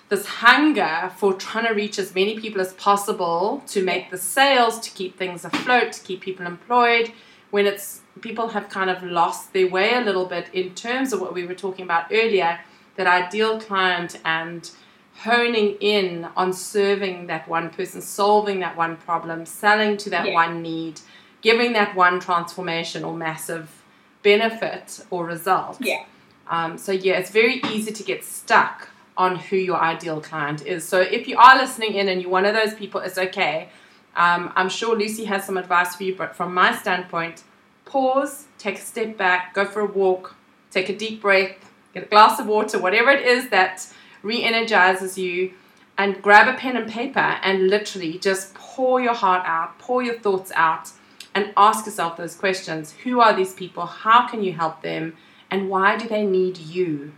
this 0.10 0.26
hunger 0.26 1.12
for 1.18 1.34
trying 1.36 1.68
to 1.68 1.74
reach 1.74 2.00
as 2.00 2.16
many 2.16 2.40
people 2.40 2.60
as 2.60 2.74
possible 2.74 3.62
to 3.68 3.84
make 3.84 4.10
the 4.10 4.18
sales, 4.18 4.80
to 4.80 4.90
keep 4.90 5.16
things 5.20 5.46
afloat, 5.46 5.92
to 5.92 6.02
keep 6.02 6.20
people 6.20 6.48
employed, 6.48 7.12
when 7.52 7.68
it's 7.68 8.02
people 8.22 8.48
have 8.50 8.70
kind 8.70 8.90
of 8.90 9.04
lost 9.04 9.54
their 9.54 9.68
way 9.68 9.94
a 9.94 10.02
little 10.02 10.26
bit 10.26 10.48
in 10.52 10.74
terms 10.74 11.14
of 11.14 11.22
what 11.22 11.32
we 11.32 11.46
were 11.46 11.54
talking 11.54 11.86
about 11.86 12.06
earlier, 12.12 12.60
that 12.96 13.06
ideal 13.06 13.62
client 13.62 14.20
and 14.26 14.72
honing 15.20 15.78
in 15.80 16.28
on 16.36 16.52
serving 16.52 17.28
that 17.28 17.48
one 17.48 17.70
person, 17.70 18.02
solving 18.02 18.60
that 18.62 18.76
one 18.76 18.98
problem, 18.98 19.46
selling 19.46 19.96
to 19.96 20.10
that 20.10 20.26
Yeah. 20.26 20.34
one 20.34 20.64
need, 20.64 21.02
giving 21.42 21.74
that 21.74 21.94
one 21.96 22.20
transformation 22.20 23.04
or 23.04 23.14
massive 23.14 23.84
benefit 24.24 25.02
or 25.12 25.24
result. 25.26 25.78
Yeah. 25.80 26.06
Um, 26.50 26.78
so 26.78 26.92
yeah, 26.92 27.18
it's 27.18 27.30
very 27.30 27.62
easy 27.70 27.92
to 27.92 28.04
get 28.04 28.24
stuck 28.24 28.90
on 29.16 29.36
who 29.36 29.56
your 29.56 29.80
ideal 29.80 30.20
client 30.20 30.66
is. 30.66 30.84
So 30.84 31.00
if 31.00 31.28
you 31.28 31.38
are 31.38 31.58
listening 31.58 31.94
in 31.94 32.10
and 32.10 32.22
you're 32.22 32.32
one 32.32 32.46
of 32.46 32.56
those 32.56 32.74
people, 32.74 33.02
it's 33.02 33.18
okay. 33.18 33.70
Um, 34.16 34.52
I'm 34.56 34.70
sure 34.70 34.98
Lucy 34.98 35.26
has 35.26 35.46
some 35.46 35.58
advice 35.58 35.96
for 35.96 36.04
you, 36.04 36.16
but 36.16 36.36
from 36.36 36.54
my 36.54 36.76
standpoint, 36.76 37.44
pause, 37.86 38.46
take 38.58 38.80
a 38.80 38.82
step 38.82 39.18
back, 39.18 39.54
go 39.54 39.66
for 39.66 39.82
a 39.82 39.86
walk, 39.86 40.36
take 40.72 40.90
a 40.90 40.98
deep 40.98 41.22
breath, 41.22 41.56
get 41.94 42.04
a 42.04 42.08
glass 42.08 42.40
of 42.40 42.48
water, 42.48 42.80
whatever 42.80 43.12
it 43.12 43.26
is 43.26 43.50
that 43.50 43.88
re 44.24 44.44
energizes 44.44 45.18
you, 45.18 45.54
and 45.98 46.22
grab 46.22 46.48
a 46.48 46.58
pen 46.58 46.78
and 46.78 46.90
paper 46.90 47.20
and 47.20 47.68
literally 47.68 48.18
just 48.18 48.54
pour 48.54 49.02
your 49.02 49.14
heart 49.14 49.46
out, 49.46 49.78
pour 49.80 50.02
your 50.02 50.18
thoughts 50.18 50.52
out, 50.56 50.92
and 51.36 51.54
ask 51.58 51.86
yourself 51.86 52.18
those 52.18 52.36
questions 52.36 52.94
Who 53.04 53.20
are 53.20 53.36
these 53.36 53.54
people? 53.54 53.86
How 53.86 54.28
can 54.28 54.44
you 54.44 54.54
help 54.54 54.82
them? 54.82 55.16
And 55.52 55.70
why 55.70 55.98
do 55.98 56.08
they 56.08 56.26
need 56.26 56.58
you? 56.58 57.14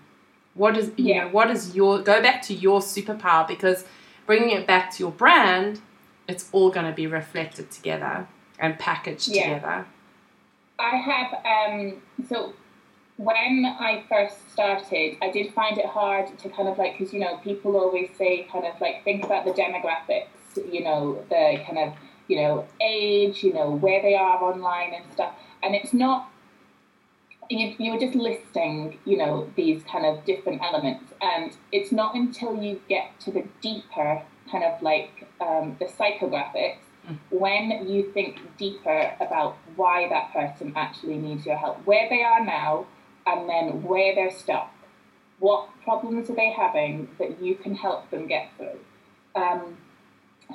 What 0.54 0.78
is 0.78 0.92
you 0.98 1.14
Yeah. 1.14 1.24
know 1.26 1.30
what 1.30 1.50
is 1.50 1.76
your 1.76 2.00
go 2.02 2.22
back 2.22 2.42
to 2.44 2.54
your 2.54 2.80
superpower 2.82 3.48
because 3.48 3.86
bringing 4.26 4.52
it 4.52 4.68
back 4.68 4.92
to 4.92 5.04
your 5.04 5.12
brand, 5.12 5.82
it's 6.28 6.50
all 6.52 6.72
going 6.72 6.86
to 6.86 6.92
be 6.94 7.08
reflected 7.08 7.72
together 7.72 8.28
and 8.60 8.78
packaged 8.80 9.30
Yeah. 9.30 9.44
together. 9.56 9.86
I 10.80 10.96
have 10.96 11.34
um 11.46 12.02
so 12.28 12.54
when 13.18 13.66
I 13.66 14.04
first 14.10 14.52
started, 14.52 15.18
I 15.22 15.30
did 15.32 15.54
find 15.54 15.78
it 15.78 15.86
hard 15.86 16.36
to 16.40 16.50
kind 16.50 16.68
of 16.68 16.78
like 16.78 16.98
because 16.98 17.14
you 17.14 17.20
know 17.20 17.38
people 17.38 17.76
always 17.78 18.10
say 18.18 18.44
kind 18.52 18.66
of 18.66 18.80
like 18.82 19.04
think 19.04 19.24
about 19.24 19.46
the 19.46 19.52
demographics, 19.52 20.74
you 20.74 20.84
know 20.84 21.24
the 21.30 21.62
kind 21.66 21.78
of 21.78 21.94
you 22.28 22.38
know 22.38 22.66
age, 22.82 23.44
you 23.44 23.54
know 23.54 23.72
where 23.72 24.02
they 24.02 24.16
are 24.16 24.42
online 24.44 24.94
and 24.94 25.06
stuff, 25.14 25.34
and 25.64 25.76
it's 25.76 25.94
not. 25.94 26.30
You, 27.50 27.76
you 27.78 27.92
were 27.92 28.00
just 28.00 28.16
listing, 28.16 28.98
you 29.06 29.18
know, 29.18 29.50
these 29.56 29.84
kind 29.84 30.06
of 30.06 30.24
different 30.26 30.62
elements, 30.62 31.12
and 31.22 31.56
it's 31.72 31.92
not 31.92 32.16
until 32.16 32.62
you 32.62 32.82
get 32.88 33.20
to 33.22 33.32
the 33.32 33.46
deeper 33.62 34.22
kind 34.50 34.64
of 34.64 34.82
like 34.82 35.28
um, 35.40 35.76
the 35.80 35.86
psychographics 35.86 36.78
when 37.30 37.88
you 37.88 38.12
think 38.14 38.40
deeper 38.58 39.14
about 39.20 39.58
why 39.76 40.08
that 40.10 40.32
person 40.34 40.74
actually 40.76 41.18
needs 41.18 41.46
your 41.46 41.58
help, 41.58 41.86
where 41.86 42.08
they 42.10 42.24
are 42.24 42.44
now, 42.44 42.86
and 43.26 43.50
then 43.50 43.84
where 43.84 44.14
they're 44.16 44.32
stuck. 44.32 44.74
What 45.40 45.70
problems 45.84 46.30
are 46.30 46.36
they 46.36 46.52
having 46.52 47.10
that 47.18 47.42
you 47.42 47.56
can 47.56 47.76
help 47.76 48.10
them 48.12 48.28
get 48.28 48.52
through? 48.58 48.80
Um, 49.36 49.78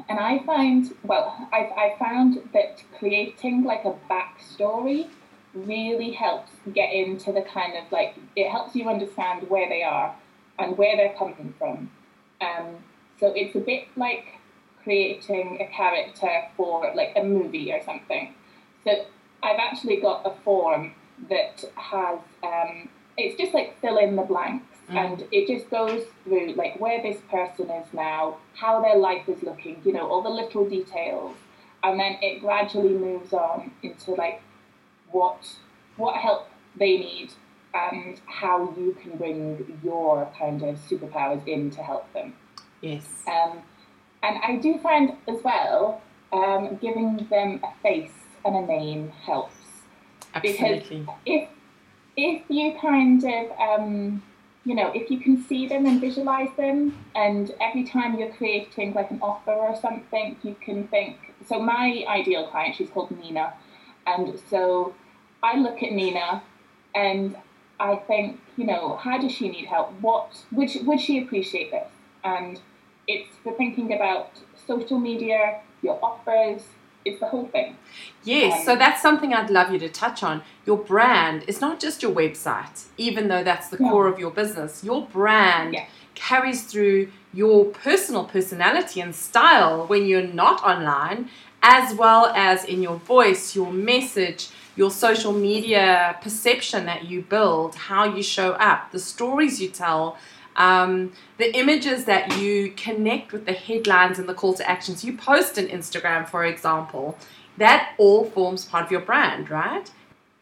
and 0.09 0.21
I 0.21 0.45
find, 0.45 0.95
well, 1.03 1.49
I've, 1.53 1.73
I 1.73 1.97
found 1.99 2.49
that 2.53 2.83
creating 2.99 3.65
like 3.65 3.85
a 3.85 3.95
backstory 4.11 5.09
really 5.57 6.13
helps 6.13 6.51
get 6.73 6.93
into 6.93 7.33
the 7.33 7.43
kind 7.43 7.75
of 7.77 7.91
like, 7.91 8.15
it 8.35 8.51
helps 8.51 8.75
you 8.75 8.89
understand 8.89 9.49
where 9.49 9.69
they 9.69 9.83
are 9.83 10.15
and 10.59 10.77
where 10.77 10.97
they're 10.97 11.15
coming 11.17 11.55
from. 11.59 11.91
Um, 12.41 12.77
so 13.19 13.33
it's 13.35 13.55
a 13.57 13.61
bit 13.61 13.89
like 13.97 14.27
creating 14.83 15.59
a 15.61 15.75
character 15.75 16.43
for 16.57 16.93
like 16.95 17.13
a 17.17 17.25
movie 17.25 17.73
or 17.73 17.83
something. 17.85 18.35
So 18.85 19.07
I've 19.43 19.59
actually 19.59 19.97
got 19.97 20.27
a 20.27 20.35
form 20.45 20.95
that 21.29 21.65
has 21.75 22.19
um, 22.43 22.89
it's 23.17 23.39
just 23.41 23.55
like 23.55 23.81
fill 23.81 23.97
in 23.97 24.17
the 24.17 24.23
blanks 24.23 24.77
and 24.89 25.27
it 25.33 25.49
just 25.49 25.69
goes 25.71 26.05
through 26.23 26.55
like 26.55 26.79
where 26.79 27.03
this 27.03 27.21
person 27.31 27.71
is 27.71 27.87
now, 27.93 28.37
how 28.55 28.81
their 28.81 28.97
life 28.97 29.29
is 29.29 29.43
looking, 29.43 29.81
you 29.85 29.93
know, 29.93 30.09
all 30.09 30.23
the 30.23 30.29
little 30.29 30.69
details, 30.69 31.35
and 31.83 31.99
then 31.99 32.17
it 32.23 32.41
gradually 32.41 32.93
moves 32.93 33.33
on 33.33 33.73
into 33.83 34.13
like 34.13 34.41
what 35.17 35.57
what 35.97 36.17
help 36.17 36.49
they 36.79 36.99
need 36.99 37.33
and 37.75 38.21
how 38.27 38.75
you 38.77 38.97
can 39.03 39.17
bring 39.17 39.79
your 39.83 40.31
kind 40.39 40.63
of 40.63 40.77
superpowers 40.89 41.47
in 41.47 41.71
to 41.71 41.83
help 41.83 42.11
them. 42.13 42.35
Yes. 42.81 43.05
Um, 43.27 43.63
and 44.23 44.39
I 44.43 44.57
do 44.57 44.79
find 44.79 45.13
as 45.29 45.43
well 45.43 46.03
um, 46.33 46.79
giving 46.81 47.27
them 47.31 47.61
a 47.65 47.83
face 47.83 48.19
and 48.45 48.57
a 48.57 48.67
name 48.67 49.11
helps 49.11 49.55
Absolutely. 50.35 51.07
if 51.25 51.49
if 52.17 52.43
you 52.49 52.77
kind 52.81 53.23
of 53.25 53.51
um, 53.59 54.23
you 54.65 54.75
know 54.75 54.91
if 54.95 55.11
you 55.11 55.19
can 55.19 55.43
see 55.45 55.67
them 55.67 55.87
and 55.87 56.01
visualize 56.01 56.49
them 56.57 56.97
and 57.15 57.55
every 57.61 57.85
time 57.85 58.19
you're 58.19 58.33
creating 58.35 58.93
like 58.95 59.11
an 59.11 59.19
offer 59.23 59.53
or 59.53 59.75
something 59.77 60.37
you 60.43 60.55
can 60.61 60.87
think 60.89 61.17
so 61.47 61.59
my 61.59 62.05
ideal 62.09 62.49
client 62.49 62.75
she's 62.75 62.91
called 62.91 63.11
nina 63.21 63.53
and 64.07 64.39
so 64.51 64.95
i 65.51 65.57
look 65.65 65.79
at 65.83 65.93
nina 65.93 66.43
and 66.95 67.37
i 67.81 67.93
think 68.09 68.41
you 68.57 68.67
know 68.71 68.97
how 68.97 69.17
does 69.23 69.33
she 69.33 69.49
need 69.49 69.67
help 69.67 69.89
what 70.01 70.29
would 70.53 70.69
she, 70.71 70.81
would 70.87 71.01
she 71.07 71.15
appreciate 71.23 71.71
this 71.71 71.91
and 72.25 72.61
it's 73.15 73.35
for 73.43 73.53
thinking 73.61 73.89
about 73.99 74.31
social 74.67 74.99
media 74.99 75.61
your 75.83 75.99
offers 76.11 76.63
it's 77.05 77.21
the 77.21 77.27
whole 77.27 77.49
thing 77.49 77.77
Yes, 78.25 78.65
so 78.67 78.73
Um, 78.73 78.79
that's 78.79 79.01
something 79.01 79.33
I'd 79.33 79.51
love 79.51 79.71
you 79.73 79.79
to 79.79 79.89
touch 79.89 80.23
on. 80.23 80.43
Your 80.65 80.79
brand 80.93 81.45
is 81.47 81.61
not 81.61 81.79
just 81.79 82.03
your 82.03 82.13
website, 82.13 82.79
even 82.97 83.29
though 83.29 83.45
that's 83.45 83.69
the 83.69 83.79
No. 83.79 83.89
core 83.91 84.09
of 84.09 84.19
your 84.19 84.33
business. 84.33 84.83
Your 84.83 85.03
brand 85.19 85.75
Yeah. 85.75 85.85
carries 86.17 86.65
through 86.71 87.13
your 87.33 87.67
personal 87.67 88.25
personality 88.25 89.01
and 89.01 89.15
style 89.15 89.87
when 89.87 90.07
you're 90.07 90.31
not 90.45 90.59
online, 90.65 91.21
as 91.63 91.95
well 91.95 92.23
as 92.35 92.65
in 92.65 92.83
your 92.83 92.97
voice, 92.97 93.55
your 93.55 93.73
message, 93.73 94.49
your 94.77 94.91
social 94.91 95.33
media 95.33 96.17
perception 96.23 96.87
that 96.87 97.07
you 97.07 97.23
build, 97.23 97.75
how 97.75 98.05
you 98.05 98.23
show 98.23 98.53
up, 98.53 98.93
the 98.93 98.99
stories 98.99 99.61
you 99.61 99.69
tell. 99.69 100.17
Um, 100.55 101.13
the 101.37 101.55
images 101.55 102.07
that 102.07 102.39
you 102.39 102.71
connect 102.73 103.33
with 103.33 103.45
the 103.45 103.53
headlines 103.53 104.19
and 104.19 104.27
the 104.27 104.33
call 104.33 104.55
to 104.55 104.71
actions 104.71 105.05
you 105.05 105.15
post 105.15 105.59
on 105.59 105.67
Instagram, 105.67 106.27
for 106.27 106.45
example, 106.47 107.19
that 107.59 107.93
all 107.99 108.25
forms 108.25 108.65
part 108.65 108.87
of 108.87 108.91
your 108.91 109.03
brand, 109.03 109.51
right? 109.51 109.91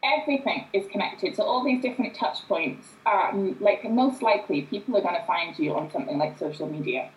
everything 0.05 0.67
is 0.73 0.85
connected. 0.91 1.35
So 1.35 1.43
all 1.43 1.63
these 1.63 1.81
different 1.81 2.15
touch 2.15 2.47
points 2.47 2.87
mm, 3.05 3.59
like 3.59 3.83
most 3.89 4.21
likely 4.21 4.63
people 4.63 4.97
are 4.97 5.01
going 5.01 5.15
to 5.15 5.25
find 5.25 5.57
you 5.57 5.75
on 5.75 5.91
something 5.91 6.17
like 6.17 6.37
social 6.37 6.67
media. 6.67 7.09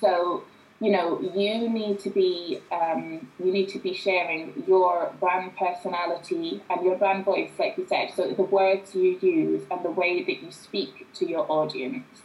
So 0.00 0.44
you 0.80 0.90
know 0.90 1.20
you 1.20 1.68
need 1.68 2.00
to 2.00 2.10
be 2.10 2.60
um, 2.72 3.28
you 3.38 3.52
need 3.52 3.68
to 3.68 3.78
be 3.78 3.92
sharing 3.92 4.64
your 4.66 5.12
brand 5.20 5.54
personality 5.56 6.62
and 6.70 6.84
your 6.84 6.96
brand 6.96 7.24
voice, 7.24 7.50
like 7.58 7.76
you 7.76 7.86
said. 7.86 8.12
So 8.16 8.32
the 8.32 8.42
words 8.42 8.94
you 8.94 9.18
use 9.20 9.62
and 9.70 9.84
the 9.84 9.90
way 9.90 10.24
that 10.24 10.42
you 10.42 10.50
speak 10.50 11.06
to 11.14 11.28
your 11.28 11.50
audience, 11.52 12.22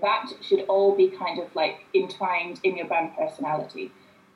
that 0.00 0.30
should 0.40 0.60
all 0.68 0.96
be 0.96 1.08
kind 1.08 1.40
of 1.40 1.54
like 1.56 1.84
entwined 1.94 2.60
in 2.62 2.76
your 2.76 2.86
brand 2.86 3.10
personality. 3.16 3.90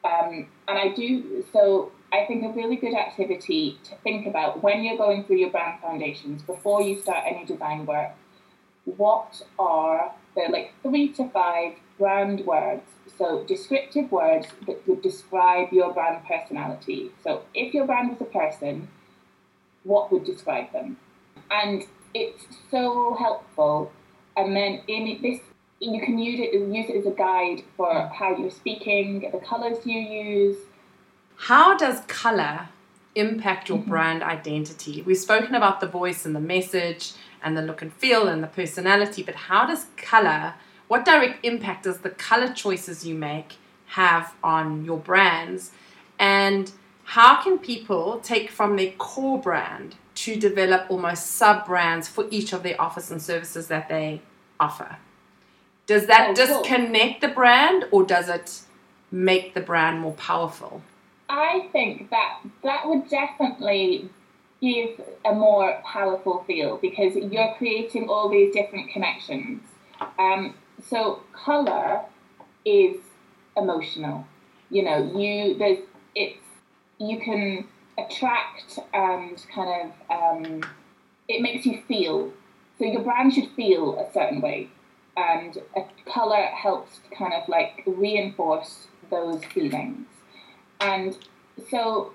Um, 0.04 0.48
and 0.66 0.78
I 0.78 0.88
do 0.88 1.44
so. 1.52 1.92
I 2.12 2.24
think 2.26 2.44
a 2.44 2.48
really 2.48 2.74
good 2.74 2.94
activity 2.94 3.78
to 3.84 3.94
think 4.02 4.26
about 4.26 4.64
when 4.64 4.82
you're 4.82 4.96
going 4.96 5.22
through 5.22 5.36
your 5.36 5.50
brand 5.50 5.80
foundations 5.80 6.42
before 6.42 6.82
you 6.82 7.00
start 7.00 7.24
any 7.24 7.44
design 7.44 7.86
work. 7.86 8.10
What 8.84 9.42
are 9.60 10.12
the 10.34 10.46
like 10.50 10.72
three 10.82 11.12
to 11.12 11.28
five 11.28 11.74
brand 11.98 12.44
words? 12.46 12.82
So 13.20 13.44
descriptive 13.44 14.10
words 14.10 14.46
that 14.66 14.88
would 14.88 15.02
describe 15.02 15.74
your 15.74 15.92
brand 15.92 16.24
personality. 16.26 17.10
So 17.22 17.42
if 17.54 17.74
your 17.74 17.84
brand 17.86 18.08
was 18.08 18.20
a 18.22 18.24
person, 18.24 18.88
what 19.84 20.10
would 20.10 20.24
describe 20.24 20.72
them? 20.72 20.96
And 21.50 21.84
it's 22.14 22.44
so 22.70 23.14
helpful. 23.18 23.92
And 24.38 24.56
then 24.56 24.80
in 24.88 25.20
this 25.20 25.40
you 25.80 26.00
can 26.00 26.18
use 26.18 26.40
it 26.40 26.54
use 26.54 26.88
it 26.88 26.96
as 26.96 27.06
a 27.06 27.10
guide 27.10 27.62
for 27.76 28.08
how 28.08 28.36
you're 28.36 28.50
speaking, 28.50 29.30
the 29.30 29.38
colours 29.38 29.84
you 29.84 29.98
use. 30.00 30.56
How 31.36 31.76
does 31.76 32.00
color 32.06 32.68
impact 33.14 33.68
your 33.68 33.78
Mm-hmm. 33.78 33.90
brand 33.90 34.22
identity? 34.22 35.02
We've 35.02 35.18
spoken 35.18 35.54
about 35.54 35.80
the 35.80 35.86
voice 35.86 36.24
and 36.24 36.34
the 36.34 36.40
message 36.40 37.12
and 37.42 37.54
the 37.54 37.62
look 37.62 37.82
and 37.82 37.92
feel 37.92 38.28
and 38.28 38.42
the 38.42 38.46
personality, 38.46 39.22
but 39.22 39.34
how 39.34 39.66
does 39.66 39.86
color, 39.98 40.54
what 40.90 41.04
direct 41.04 41.44
impact 41.44 41.84
does 41.84 41.98
the 41.98 42.10
color 42.10 42.52
choices 42.52 43.06
you 43.06 43.14
make 43.14 43.58
have 43.86 44.34
on 44.42 44.84
your 44.84 44.98
brands? 44.98 45.70
And 46.18 46.72
how 47.04 47.40
can 47.40 47.58
people 47.60 48.18
take 48.24 48.50
from 48.50 48.74
their 48.74 48.90
core 48.98 49.40
brand 49.40 49.94
to 50.16 50.34
develop 50.34 50.90
almost 50.90 51.26
sub 51.26 51.64
brands 51.64 52.08
for 52.08 52.26
each 52.32 52.52
of 52.52 52.64
their 52.64 52.78
offers 52.80 53.12
and 53.12 53.22
services 53.22 53.68
that 53.68 53.88
they 53.88 54.20
offer? 54.58 54.96
Does 55.86 56.06
that 56.08 56.30
Oh, 56.30 56.34
cool. 56.34 56.62
disconnect 56.62 57.20
the 57.20 57.28
brand 57.28 57.84
or 57.92 58.02
does 58.02 58.28
it 58.28 58.62
make 59.12 59.54
the 59.54 59.60
brand 59.60 60.00
more 60.00 60.14
powerful? 60.14 60.82
I 61.28 61.68
think 61.70 62.10
that 62.10 62.40
that 62.64 62.88
would 62.88 63.08
definitely 63.08 64.10
give 64.60 65.00
a 65.24 65.32
more 65.32 65.80
powerful 65.84 66.42
feel 66.48 66.78
because 66.78 67.14
you're 67.14 67.54
creating 67.58 68.08
all 68.08 68.28
these 68.28 68.52
different 68.52 68.90
connections. 68.90 69.62
Um, 70.18 70.54
so 70.88 71.22
color 71.32 72.02
is 72.64 72.96
emotional. 73.56 74.26
You 74.70 74.84
know, 74.84 75.18
you 75.18 75.58
there's 75.58 75.78
it's 76.14 76.38
you 76.98 77.18
can 77.20 77.66
attract 77.98 78.78
and 78.92 79.44
kind 79.54 79.92
of 80.10 80.10
um, 80.10 80.62
it 81.28 81.42
makes 81.42 81.66
you 81.66 81.82
feel. 81.88 82.32
So 82.78 82.84
your 82.86 83.02
brand 83.02 83.34
should 83.34 83.50
feel 83.50 83.98
a 83.98 84.10
certain 84.12 84.40
way. 84.40 84.70
and 85.16 85.58
a 85.76 85.82
color 86.10 86.46
helps 86.46 86.98
to 86.98 87.14
kind 87.14 87.34
of 87.34 87.48
like 87.48 87.82
reinforce 87.86 88.86
those 89.10 89.44
feelings. 89.44 90.06
And 90.80 91.16
so, 91.70 92.12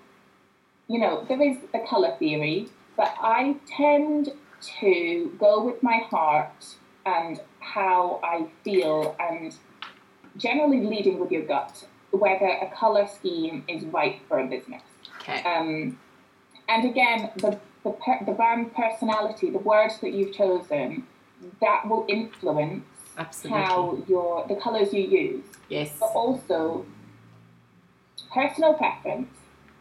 you 0.88 1.00
know, 1.00 1.26
there 1.28 1.42
is 1.42 1.58
the 1.72 1.80
color 1.88 2.16
theory, 2.18 2.70
but 2.98 3.14
I 3.20 3.58
tend 3.68 4.32
to 4.80 5.32
go 5.40 5.64
with 5.64 5.84
my 5.84 5.98
heart 6.10 6.76
and 7.06 7.40
how 7.60 8.20
I 8.24 8.48
feel, 8.64 9.16
and 9.20 9.56
generally 10.38 10.82
leading 10.82 11.20
with 11.20 11.32
your 11.32 11.44
gut 11.44 11.86
whether 12.12 12.46
a 12.46 12.72
color 12.74 13.08
scheme 13.08 13.64
is 13.68 13.84
right 13.86 14.22
for 14.28 14.40
a 14.40 14.48
business. 14.48 14.82
Okay. 15.22 15.42
Um, 15.44 16.00
and 16.68 16.90
again, 16.90 17.32
the 17.38 17.60
the, 17.84 17.92
per, 17.92 18.26
the 18.26 18.32
brand 18.32 18.74
personality, 18.74 19.52
the 19.52 19.60
words 19.60 20.00
that 20.00 20.12
you've 20.12 20.34
chosen, 20.34 21.06
that 21.62 21.88
will 21.88 22.06
influence 22.10 22.84
Absolutely. 23.18 23.62
how 23.62 24.04
your 24.08 24.48
the 24.48 24.56
colors 24.56 24.92
you 24.92 25.04
use, 25.04 25.46
yes. 25.70 25.96
but 26.00 26.08
also 26.08 26.86
personal 28.34 28.74
preference 28.74 29.30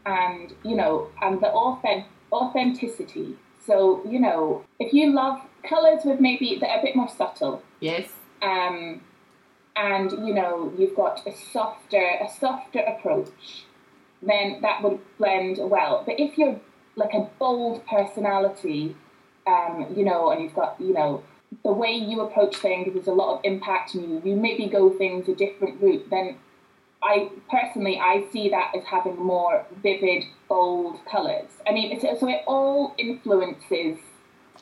and 0.05 0.53
you 0.63 0.77
know 0.77 1.09
and 1.23 1.41
the 1.41 1.49
authentic 1.49 2.07
authenticity. 2.31 3.37
So 3.67 4.03
you 4.07 4.21
know 4.21 4.65
if 4.79 4.93
you 4.93 5.13
love 5.13 5.41
colors 5.69 6.03
with 6.05 6.21
maybe 6.21 6.59
that 6.61 6.69
are 6.71 6.79
a 6.81 6.83
bit 6.83 6.97
more 6.97 7.09
subtle, 7.09 7.63
Yes. 7.81 8.09
um, 8.43 9.01
and 9.77 10.11
you 10.27 10.33
know 10.35 10.73
you've 10.79 10.95
got 10.95 11.27
a 11.27 11.33
softer 11.53 12.03
a 12.21 12.29
softer 12.41 12.81
approach, 12.81 13.65
then 14.23 14.61
that 14.63 14.83
would 14.83 15.01
blend 15.19 15.59
well. 15.59 16.03
But 16.07 16.21
if 16.21 16.39
you're 16.39 16.61
like 16.97 17.13
a 17.15 17.29
bold 17.39 17.85
personality, 17.87 18.97
um, 19.47 19.93
you 19.97 20.05
know, 20.05 20.31
and 20.31 20.43
you've 20.43 20.55
got 20.55 20.81
you 20.81 20.93
know 20.93 21.23
the 21.65 21.73
way 21.73 21.93
you 21.93 22.21
approach 22.21 22.57
things, 22.57 22.93
there's 22.95 23.07
a 23.07 23.13
lot 23.13 23.35
of 23.37 23.41
impact, 23.45 23.95
and 23.95 24.05
you 24.09 24.23
you 24.25 24.37
maybe 24.37 24.67
go 24.67 24.91
things 24.91 25.29
a 25.29 25.35
different 25.35 25.81
route. 25.83 26.09
Then 26.11 26.37
I 27.03 27.31
personally 27.51 27.99
I 27.99 28.25
see 28.33 28.49
that 28.51 28.73
as 28.77 28.85
having 28.85 29.17
more 29.17 29.67
vivid, 29.83 30.25
bold 30.49 30.99
colours. 31.11 31.51
I 31.69 31.73
mean, 31.73 31.93
it's, 31.93 32.21
so 32.21 32.29
it 32.29 32.43
all 32.47 32.95
influences. 32.99 33.99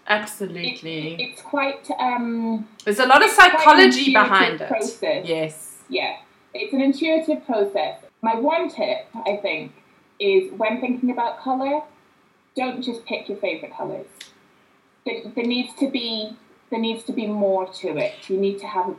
It, 0.04 0.10
Absolutely. 0.10 1.22
it's 1.22 1.40
quite 1.42 1.88
um, 1.98 2.68
There's 2.84 2.98
a 2.98 3.06
lot 3.06 3.22
of 3.22 3.28
it's 3.28 3.34
quite 3.34 3.52
an 3.52 3.58
psychology 3.58 4.12
behind 4.12 4.60
it. 4.60 4.68
Process. 4.68 5.26
Yes. 5.26 5.78
Yeah, 5.88 6.16
it's 6.54 6.72
an 6.72 6.80
intuitive 6.80 7.44
process. 7.46 8.00
My 8.20 8.34
one 8.34 8.68
tip, 8.68 9.06
I 9.14 9.36
think, 9.36 9.72
is 10.18 10.52
when 10.52 10.80
thinking 10.80 11.10
about 11.10 11.40
colour, 11.40 11.82
don't 12.56 12.82
just 12.82 13.04
pick 13.04 13.28
your 13.28 13.38
favourite 13.38 13.74
colours. 13.74 14.06
There, 15.04 15.22
there 15.34 15.44
needs 15.44 15.74
to 15.80 15.90
be 15.90 16.36
there 16.70 16.80
needs 16.80 17.04
to 17.04 17.12
be 17.12 17.26
more 17.26 17.66
to 17.66 17.96
it. 17.98 18.14
You 18.28 18.38
need 18.38 18.58
to 18.60 18.66
have 18.66 18.88
a 18.88 18.96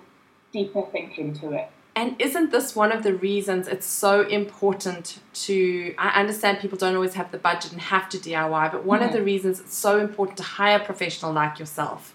deeper 0.51 0.83
thinking 0.91 1.33
to 1.39 1.53
it. 1.53 1.69
And 1.95 2.15
isn't 2.19 2.51
this 2.51 2.75
one 2.75 2.91
of 2.91 3.03
the 3.03 3.13
reasons 3.13 3.67
it's 3.67 3.85
so 3.85 4.21
important 4.21 5.19
to? 5.45 5.93
I 5.97 6.19
understand 6.19 6.59
people 6.59 6.77
don't 6.77 6.95
always 6.95 7.13
have 7.13 7.31
the 7.31 7.37
budget 7.37 7.71
and 7.71 7.81
have 7.81 8.09
to 8.09 8.17
DIY, 8.17 8.71
but 8.71 8.83
one 8.83 9.03
of 9.03 9.09
Mhm. 9.11 9.13
the 9.13 9.21
reasons 9.21 9.59
it's 9.59 9.77
so 9.77 9.99
important 9.99 10.37
to 10.37 10.43
hire 10.43 10.77
a 10.77 10.83
professional 10.83 11.31
like 11.31 11.59
yourself 11.59 12.13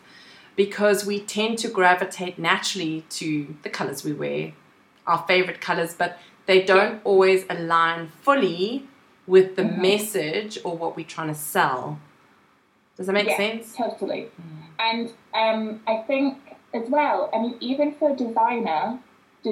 because 0.57 1.07
we 1.07 1.21
tend 1.21 1.59
to 1.59 1.69
gravitate 1.69 2.39
naturally 2.41 3.05
to 3.11 3.55
the 3.63 3.71
colors 3.71 4.03
we 4.03 4.13
wear, 4.13 4.53
our 5.07 5.25
favorite 5.29 5.61
colors, 5.61 5.95
but 5.95 6.19
they 6.47 6.61
don't 6.63 7.01
always 7.05 7.45
align 7.49 8.09
fully 8.23 8.89
with 9.29 9.55
the 9.55 9.63
Mhm. 9.63 9.79
message 9.79 10.59
or 10.65 10.77
what 10.77 10.97
we're 10.97 11.07
trying 11.07 11.29
to 11.29 11.35
sell. 11.35 12.01
Does 12.97 13.07
that 13.07 13.13
make 13.13 13.29
Yeah, 13.29 13.37
sense? 13.37 13.77
Totally. 13.77 14.29
And 14.81 15.13
um, 15.35 15.81
I 15.87 15.99
think 15.99 16.37
as 16.75 16.89
well, 16.89 17.31
I 17.33 17.39
mean, 17.39 17.57
even 17.61 17.93
for 17.95 18.11
a 18.11 18.17
designer, 18.17 18.99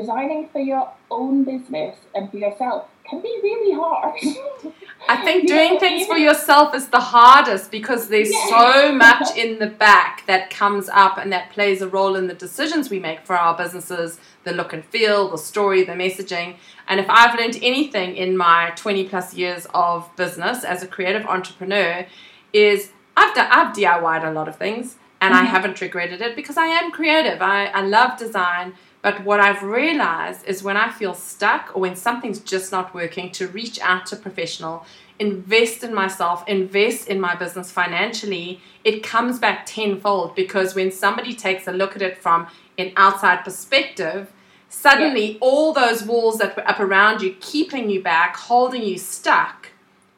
designing 0.00 0.48
for 0.48 0.60
your 0.60 0.90
own 1.10 1.44
business 1.44 1.96
and 2.14 2.30
for 2.30 2.36
yourself 2.36 2.88
can 3.08 3.20
be 3.20 3.38
really 3.42 3.72
hard. 3.74 4.18
I 5.08 5.18
think 5.24 5.46
doing 5.46 5.74
know, 5.74 5.80
things 5.80 6.06
for 6.08 6.16
yourself 6.16 6.74
is 6.74 6.88
the 6.88 6.98
hardest 7.00 7.70
because 7.70 8.08
there's 8.08 8.32
Yeah. 8.32 8.48
so 8.48 8.92
much 8.92 9.36
in 9.36 9.60
the 9.60 9.68
back 9.68 10.24
that 10.26 10.50
comes 10.50 10.88
up 10.88 11.16
and 11.16 11.32
that 11.32 11.50
plays 11.50 11.80
a 11.82 11.88
role 11.88 12.16
in 12.16 12.26
the 12.26 12.34
decisions 12.34 12.90
we 12.90 12.98
make 12.98 13.20
for 13.24 13.36
our 13.36 13.56
businesses, 13.56 14.18
the 14.42 14.52
look 14.52 14.72
and 14.72 14.84
feel, 14.86 15.28
the 15.28 15.38
story, 15.38 15.84
the 15.84 15.92
messaging. 15.92 16.56
And 16.88 16.98
if 16.98 17.06
I've 17.08 17.38
learned 17.38 17.58
anything 17.62 18.16
in 18.16 18.36
my 18.36 18.72
20 18.74 19.08
plus 19.08 19.34
years 19.34 19.66
of 19.72 20.10
business 20.16 20.64
as 20.64 20.82
a 20.82 20.88
creative 20.88 21.24
entrepreneur, 21.26 22.06
is 22.52 22.90
I've 23.16 23.34
done, 23.34 23.48
I've 23.50 23.74
DIY'd 23.74 24.24
a 24.24 24.32
lot 24.32 24.48
of 24.48 24.56
things 24.56 24.96
and 25.20 25.32
I 25.34 25.44
Mhm. 25.44 25.46
haven't 25.46 25.80
regretted 25.80 26.20
it 26.20 26.34
because 26.34 26.56
I 26.56 26.66
am 26.66 26.90
creative. 26.90 27.40
I, 27.40 27.66
I 27.66 27.82
love 27.82 28.18
design. 28.18 28.74
But 29.06 29.22
what 29.22 29.38
I've 29.38 29.62
realized 29.62 30.44
is 30.48 30.64
when 30.64 30.76
I 30.76 30.90
feel 30.90 31.14
stuck 31.14 31.70
or 31.76 31.82
when 31.82 31.94
something's 31.94 32.40
just 32.40 32.72
not 32.72 32.92
working, 32.92 33.30
to 33.38 33.46
reach 33.46 33.78
out 33.78 34.06
to 34.06 34.16
a 34.16 34.18
professional, 34.18 34.84
invest 35.20 35.84
in 35.84 35.94
myself, 35.94 36.42
invest 36.48 37.06
in 37.06 37.20
my 37.20 37.36
business 37.36 37.70
financially, 37.70 38.60
it 38.82 39.04
comes 39.04 39.38
back 39.38 39.64
tenfold 39.64 40.34
because 40.34 40.74
when 40.74 40.90
somebody 40.90 41.34
takes 41.34 41.68
a 41.68 41.72
look 41.72 41.94
at 41.94 42.02
it 42.02 42.18
from 42.18 42.48
an 42.78 42.90
outside 42.96 43.44
perspective, 43.44 44.32
suddenly 44.68 45.38
all 45.40 45.72
those 45.72 46.02
walls 46.02 46.38
that 46.38 46.56
were 46.56 46.68
up 46.68 46.80
around 46.80 47.22
you, 47.22 47.36
keeping 47.38 47.88
you 47.88 48.02
back, 48.02 48.36
holding 48.36 48.82
you 48.82 48.98
stuck, 48.98 49.68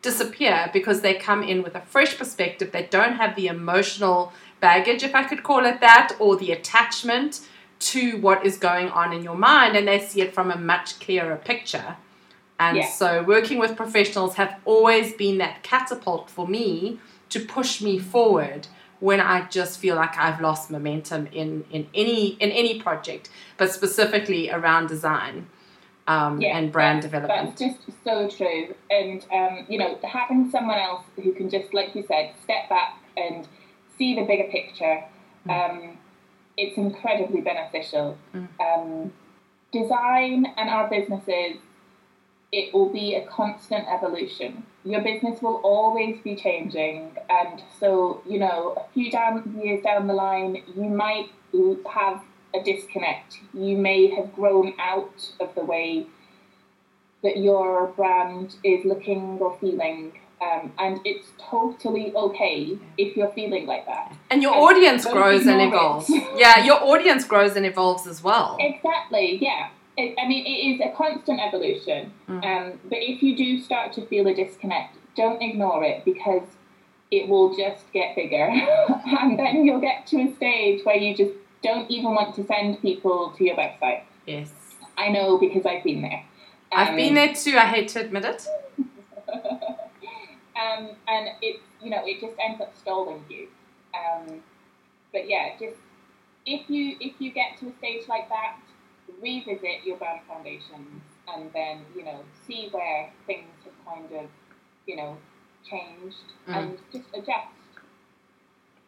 disappear 0.00 0.70
because 0.72 1.02
they 1.02 1.12
come 1.12 1.42
in 1.42 1.62
with 1.62 1.74
a 1.74 1.82
fresh 1.82 2.16
perspective. 2.16 2.72
They 2.72 2.84
don't 2.84 3.16
have 3.16 3.36
the 3.36 3.48
emotional 3.48 4.32
baggage, 4.60 5.02
if 5.02 5.14
I 5.14 5.24
could 5.24 5.42
call 5.42 5.66
it 5.66 5.80
that, 5.80 6.16
or 6.18 6.36
the 6.36 6.52
attachment 6.52 7.46
to 7.80 8.18
what 8.20 8.44
is 8.44 8.58
going 8.58 8.88
on 8.88 9.12
in 9.12 9.22
your 9.22 9.36
mind, 9.36 9.76
and 9.76 9.86
they 9.86 10.00
see 10.00 10.20
it 10.20 10.34
from 10.34 10.50
a 10.50 10.56
much 10.56 10.98
clearer 11.00 11.36
picture. 11.36 11.96
And 12.58 12.78
Yeah. 12.78 12.88
so, 12.88 13.22
working 13.22 13.58
with 13.58 13.76
professionals 13.76 14.34
have 14.34 14.56
always 14.64 15.12
been 15.12 15.38
that 15.38 15.62
catapult 15.62 16.28
for 16.28 16.46
me 16.46 16.98
to 17.30 17.40
push 17.40 17.80
me 17.80 17.98
forward 17.98 18.66
when 19.00 19.20
I 19.20 19.42
just 19.42 19.78
feel 19.78 19.94
like 19.94 20.18
I've 20.18 20.40
lost 20.40 20.70
momentum 20.70 21.28
in, 21.30 21.64
in 21.70 21.86
any 21.94 22.30
in 22.40 22.50
any 22.50 22.80
project, 22.80 23.30
but 23.56 23.70
specifically 23.72 24.50
around 24.50 24.88
design 24.88 25.46
um, 26.08 26.40
Yeah, 26.40 26.56
and 26.56 26.72
brand 26.72 27.02
That's 27.02 27.12
development. 27.12 27.56
That's 27.58 27.60
just 27.60 28.04
so 28.04 28.28
true. 28.28 28.74
And, 28.90 29.24
um, 29.30 29.66
you 29.68 29.78
know, 29.78 29.98
having 30.02 30.50
someone 30.50 30.78
else 30.78 31.04
who 31.16 31.32
can 31.32 31.50
just, 31.50 31.72
like 31.74 31.94
you 31.94 32.04
said, 32.08 32.32
step 32.42 32.68
back 32.68 32.98
and 33.16 33.46
see 33.98 34.14
the 34.14 34.22
bigger 34.22 34.50
picture, 34.50 35.04
um, 35.50 35.97
it's 36.58 36.76
incredibly 36.76 37.40
beneficial. 37.40 38.18
Mm. 38.34 38.48
Um, 38.60 39.12
design 39.72 40.52
and 40.56 40.68
our 40.68 40.90
businesses, 40.90 41.56
it 42.50 42.74
will 42.74 42.90
be 42.92 43.14
a 43.14 43.24
constant 43.26 43.86
evolution. 43.88 44.64
Your 44.84 45.00
business 45.02 45.40
will 45.40 45.60
always 45.62 46.20
be 46.22 46.34
changing. 46.34 47.16
And 47.30 47.62
so, 47.78 48.22
you 48.28 48.40
know, 48.40 48.74
a 48.76 48.92
few 48.92 49.10
down, 49.10 49.60
years 49.62 49.82
down 49.84 50.08
the 50.08 50.14
line, 50.14 50.62
you 50.74 50.84
might 50.84 51.30
have 51.90 52.22
a 52.54 52.62
disconnect. 52.62 53.38
You 53.54 53.76
may 53.76 54.08
have 54.14 54.34
grown 54.34 54.74
out 54.78 55.30
of 55.40 55.54
the 55.54 55.64
way 55.64 56.06
that 57.22 57.36
your 57.36 57.88
brand 57.88 58.56
is 58.64 58.84
looking 58.84 59.38
or 59.40 59.56
feeling. 59.60 60.12
Um, 60.40 60.72
and 60.78 61.00
it's 61.04 61.26
totally 61.50 62.14
okay 62.14 62.78
if 62.96 63.16
you're 63.16 63.32
feeling 63.32 63.66
like 63.66 63.86
that. 63.86 64.16
And 64.30 64.40
your 64.42 64.52
And 64.54 64.62
audience 64.62 65.04
grows 65.04 65.46
and 65.46 65.60
evolves. 65.60 66.08
yeah, 66.36 66.64
your 66.64 66.80
audience 66.82 67.24
grows 67.24 67.56
and 67.56 67.66
evolves 67.66 68.06
as 68.06 68.22
well. 68.22 68.56
Exactly, 68.60 69.38
yeah. 69.42 69.70
It, 69.96 70.14
I 70.22 70.28
mean, 70.28 70.46
it 70.46 70.50
is 70.74 70.80
a 70.80 70.96
constant 70.96 71.40
evolution. 71.40 72.12
Mm. 72.28 72.44
Um, 72.44 72.80
but 72.84 72.98
if 73.00 73.20
you 73.20 73.36
do 73.36 73.60
start 73.60 73.92
to 73.94 74.06
feel 74.06 74.28
a 74.28 74.34
disconnect, 74.34 74.96
don't 75.16 75.42
ignore 75.42 75.82
it 75.82 76.04
because 76.04 76.42
it 77.10 77.28
will 77.28 77.56
just 77.56 77.90
get 77.92 78.14
bigger. 78.14 78.46
and 79.20 79.36
then 79.36 79.64
you'll 79.64 79.80
get 79.80 80.06
to 80.08 80.20
a 80.20 80.34
stage 80.36 80.84
where 80.84 80.96
you 80.96 81.16
just 81.16 81.32
don't 81.64 81.90
even 81.90 82.14
want 82.14 82.36
to 82.36 82.46
send 82.46 82.80
people 82.80 83.34
to 83.36 83.44
your 83.44 83.56
website. 83.56 84.02
Yes. 84.24 84.50
I 84.96 85.08
know 85.08 85.38
because 85.38 85.66
I've 85.66 85.82
been 85.82 86.02
there. 86.02 86.24
I've 86.70 86.90
Um, 86.90 86.96
been 86.96 87.14
there 87.14 87.34
too, 87.34 87.56
I 87.56 87.66
hate 87.66 87.88
to 87.88 88.00
admit 88.00 88.24
it. 88.24 88.46
um, 90.58 90.90
and 91.06 91.28
it, 91.42 91.60
you 91.82 91.90
know, 91.90 92.02
it 92.04 92.20
just 92.20 92.34
ends 92.44 92.60
up 92.60 92.76
stalling 92.76 93.24
you. 93.28 93.48
Um, 93.94 94.42
but 95.12 95.28
yeah, 95.28 95.50
just 95.58 95.76
if 96.46 96.68
you 96.68 96.96
if 97.00 97.14
you 97.20 97.32
get 97.32 97.58
to 97.60 97.68
a 97.68 97.72
stage 97.78 98.08
like 98.08 98.28
that, 98.28 98.56
revisit 99.22 99.84
your 99.84 99.96
brand 99.96 100.20
foundations, 100.28 101.02
and 101.34 101.50
then 101.52 101.80
you 101.96 102.04
know 102.04 102.20
see 102.46 102.68
where 102.70 103.10
things 103.26 103.48
have 103.64 103.94
kind 103.94 104.12
of, 104.12 104.26
you 104.86 104.96
know, 104.96 105.16
changed, 105.68 106.16
Mm. 106.48 106.56
and 106.56 106.78
just 106.92 107.06
adjust. 107.14 107.54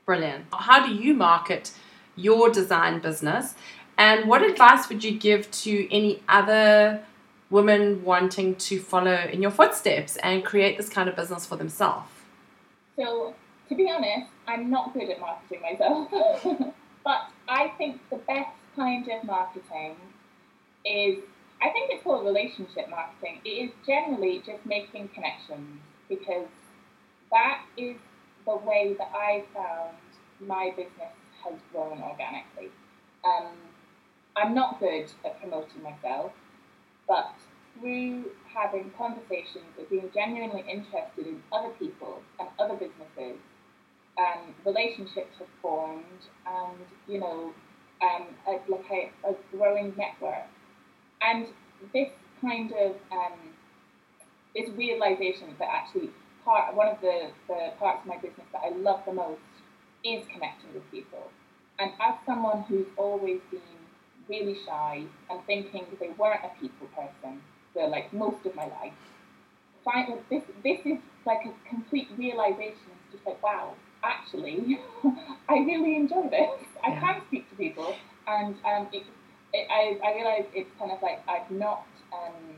Brilliant. 0.06 0.46
How 0.52 0.86
do 0.86 0.92
you 0.94 1.14
market 1.14 1.72
your 2.16 2.50
design 2.50 3.00
business? 3.00 3.54
And 3.96 4.28
what 4.28 4.42
advice 4.42 4.88
would 4.88 5.04
you 5.04 5.12
give 5.12 5.50
to 5.50 5.92
any 5.94 6.22
other 6.28 7.04
women 7.50 8.04
wanting 8.04 8.54
to 8.54 8.80
follow 8.80 9.28
in 9.32 9.42
your 9.42 9.50
footsteps 9.50 10.16
and 10.18 10.44
create 10.44 10.76
this 10.76 10.88
kind 10.88 11.08
of 11.08 11.16
business 11.16 11.44
for 11.46 11.56
themselves? 11.56 12.08
So, 12.96 13.34
to 13.68 13.74
be 13.74 13.90
honest, 13.90 14.30
I'm 14.46 14.70
not 14.70 14.94
good 14.94 15.10
at 15.10 15.20
marketing 15.20 15.62
myself. 15.62 16.10
but 17.04 17.28
I 17.48 17.72
think 17.78 18.00
the 18.10 18.16
best 18.16 18.50
kind 18.76 19.08
of 19.08 19.24
marketing 19.24 19.96
is, 20.84 21.18
I 21.60 21.70
think 21.70 21.90
it's 21.90 22.02
called 22.02 22.24
relationship 22.24 22.88
marketing. 22.88 23.40
It 23.44 23.48
is 23.48 23.70
generally 23.86 24.42
just 24.46 24.64
making 24.64 25.08
connections 25.08 25.80
because 26.08 26.48
that 27.30 27.62
is 27.76 27.96
the 28.46 28.56
way 28.56 28.94
that 28.98 29.10
I 29.14 29.44
found 29.54 29.96
my 30.40 30.70
business 30.76 31.14
has 31.44 31.54
grown 31.72 32.02
organically. 32.02 32.70
Um, 33.24 33.52
I'm 34.36 34.54
not 34.54 34.80
good 34.80 35.10
at 35.24 35.40
promoting 35.40 35.82
myself, 35.82 36.32
but 37.10 37.34
through 37.74 38.30
having 38.54 38.92
conversations 38.96 39.66
and 39.76 39.88
being 39.90 40.08
genuinely 40.14 40.64
interested 40.70 41.26
in 41.26 41.42
other 41.52 41.70
people 41.70 42.22
and 42.38 42.48
other 42.60 42.74
businesses, 42.74 43.36
um, 44.16 44.54
relationships 44.64 45.34
have 45.38 45.48
formed, 45.60 46.22
and 46.46 46.78
you 47.08 47.18
know, 47.18 47.52
um, 48.00 48.26
a, 48.46 48.52
like 48.70 48.86
a, 48.92 49.28
a 49.28 49.34
growing 49.50 49.92
network. 49.98 50.46
And 51.20 51.48
this 51.92 52.10
kind 52.40 52.72
of 52.72 52.92
um, 53.10 53.38
this 54.54 54.70
realization 54.76 55.54
that 55.58 55.68
actually 55.68 56.10
part 56.44 56.74
one 56.76 56.88
of 56.88 57.00
the, 57.00 57.30
the 57.48 57.72
parts 57.80 58.02
of 58.02 58.06
my 58.06 58.16
business 58.16 58.46
that 58.52 58.62
I 58.64 58.70
love 58.70 59.00
the 59.04 59.12
most 59.12 59.40
is 60.04 60.24
connecting 60.32 60.74
with 60.74 60.88
people. 60.92 61.30
And 61.80 61.90
as 62.00 62.14
someone 62.24 62.62
who's 62.68 62.86
always 62.96 63.40
been 63.50 63.79
really 64.30 64.56
shy 64.64 65.02
and 65.28 65.40
thinking 65.46 65.84
they 65.98 66.10
weren't 66.16 66.40
a 66.44 66.60
people 66.60 66.86
person 66.94 67.42
for 67.74 67.88
like 67.88 68.12
most 68.12 68.46
of 68.46 68.54
my 68.54 68.66
life, 68.66 68.92
find 69.84 70.14
this 70.30 70.42
this 70.64 70.78
is 70.84 70.98
like 71.26 71.40
a 71.44 71.68
complete 71.68 72.08
realization. 72.16 72.90
It's 73.04 73.14
just 73.14 73.26
like 73.26 73.42
wow, 73.42 73.74
actually, 74.02 74.80
I 75.48 75.54
really 75.58 75.96
enjoy 75.96 76.28
this. 76.30 76.50
I 76.84 76.90
yeah. 76.90 77.00
can 77.00 77.22
speak 77.28 77.50
to 77.50 77.56
people, 77.56 77.94
and 78.26 78.54
um, 78.64 78.88
it, 78.92 79.04
it, 79.52 79.66
I 79.70 79.98
I 80.06 80.14
realize 80.14 80.44
it's 80.54 80.70
kind 80.78 80.92
of 80.92 81.02
like 81.02 81.22
I've 81.28 81.50
not 81.50 81.86
um, 82.12 82.56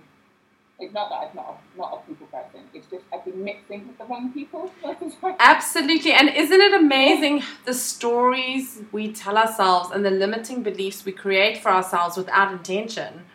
it's 0.82 0.92
not 0.92 1.08
that 1.10 1.28
I'm 1.30 1.36
not 1.36 1.60
a, 1.60 1.78
not 1.78 2.02
a 2.02 2.08
people 2.08 2.26
person. 2.26 2.66
It's 2.74 2.86
just 2.88 3.04
I've 3.12 3.24
been 3.24 3.44
mixing 3.44 3.86
with 3.86 3.98
the 3.98 4.04
wrong 4.04 4.32
people. 4.32 4.70
Absolutely, 5.38 6.12
and 6.12 6.28
isn't 6.28 6.60
it 6.60 6.74
amazing 6.74 7.42
the 7.64 7.72
stories 7.72 8.82
we 8.90 9.12
tell 9.12 9.38
ourselves 9.38 9.90
and 9.92 10.04
the 10.04 10.10
limiting 10.10 10.62
beliefs 10.62 11.04
we 11.04 11.12
create 11.12 11.58
for 11.58 11.70
ourselves 11.70 12.16
without 12.16 12.52
intention? 12.52 13.26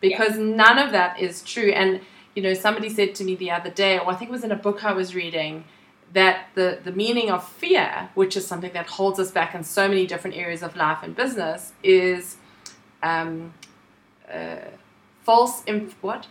Because 0.00 0.38
yeah. 0.38 0.44
none 0.44 0.78
of 0.78 0.92
that 0.92 1.18
is 1.18 1.42
true. 1.42 1.70
And 1.72 2.00
you 2.36 2.42
know, 2.42 2.54
somebody 2.54 2.88
said 2.88 3.16
to 3.16 3.24
me 3.24 3.34
the 3.34 3.50
other 3.50 3.70
day, 3.70 3.98
or 3.98 4.10
I 4.10 4.14
think 4.14 4.30
it 4.30 4.32
was 4.32 4.44
in 4.44 4.52
a 4.52 4.56
book 4.56 4.84
I 4.84 4.92
was 4.92 5.16
reading, 5.16 5.64
that 6.12 6.46
the 6.54 6.78
the 6.82 6.92
meaning 6.92 7.28
of 7.28 7.46
fear, 7.46 8.10
which 8.14 8.36
is 8.36 8.46
something 8.46 8.72
that 8.72 8.86
holds 8.86 9.18
us 9.18 9.32
back 9.32 9.52
in 9.52 9.64
so 9.64 9.88
many 9.88 10.06
different 10.06 10.36
areas 10.36 10.62
of 10.62 10.76
life 10.76 10.98
and 11.02 11.16
business, 11.16 11.72
is 11.82 12.36
um, 13.02 13.52
uh, 14.32 14.58
false 15.24 15.64
inf- 15.64 15.96
what 16.00 16.28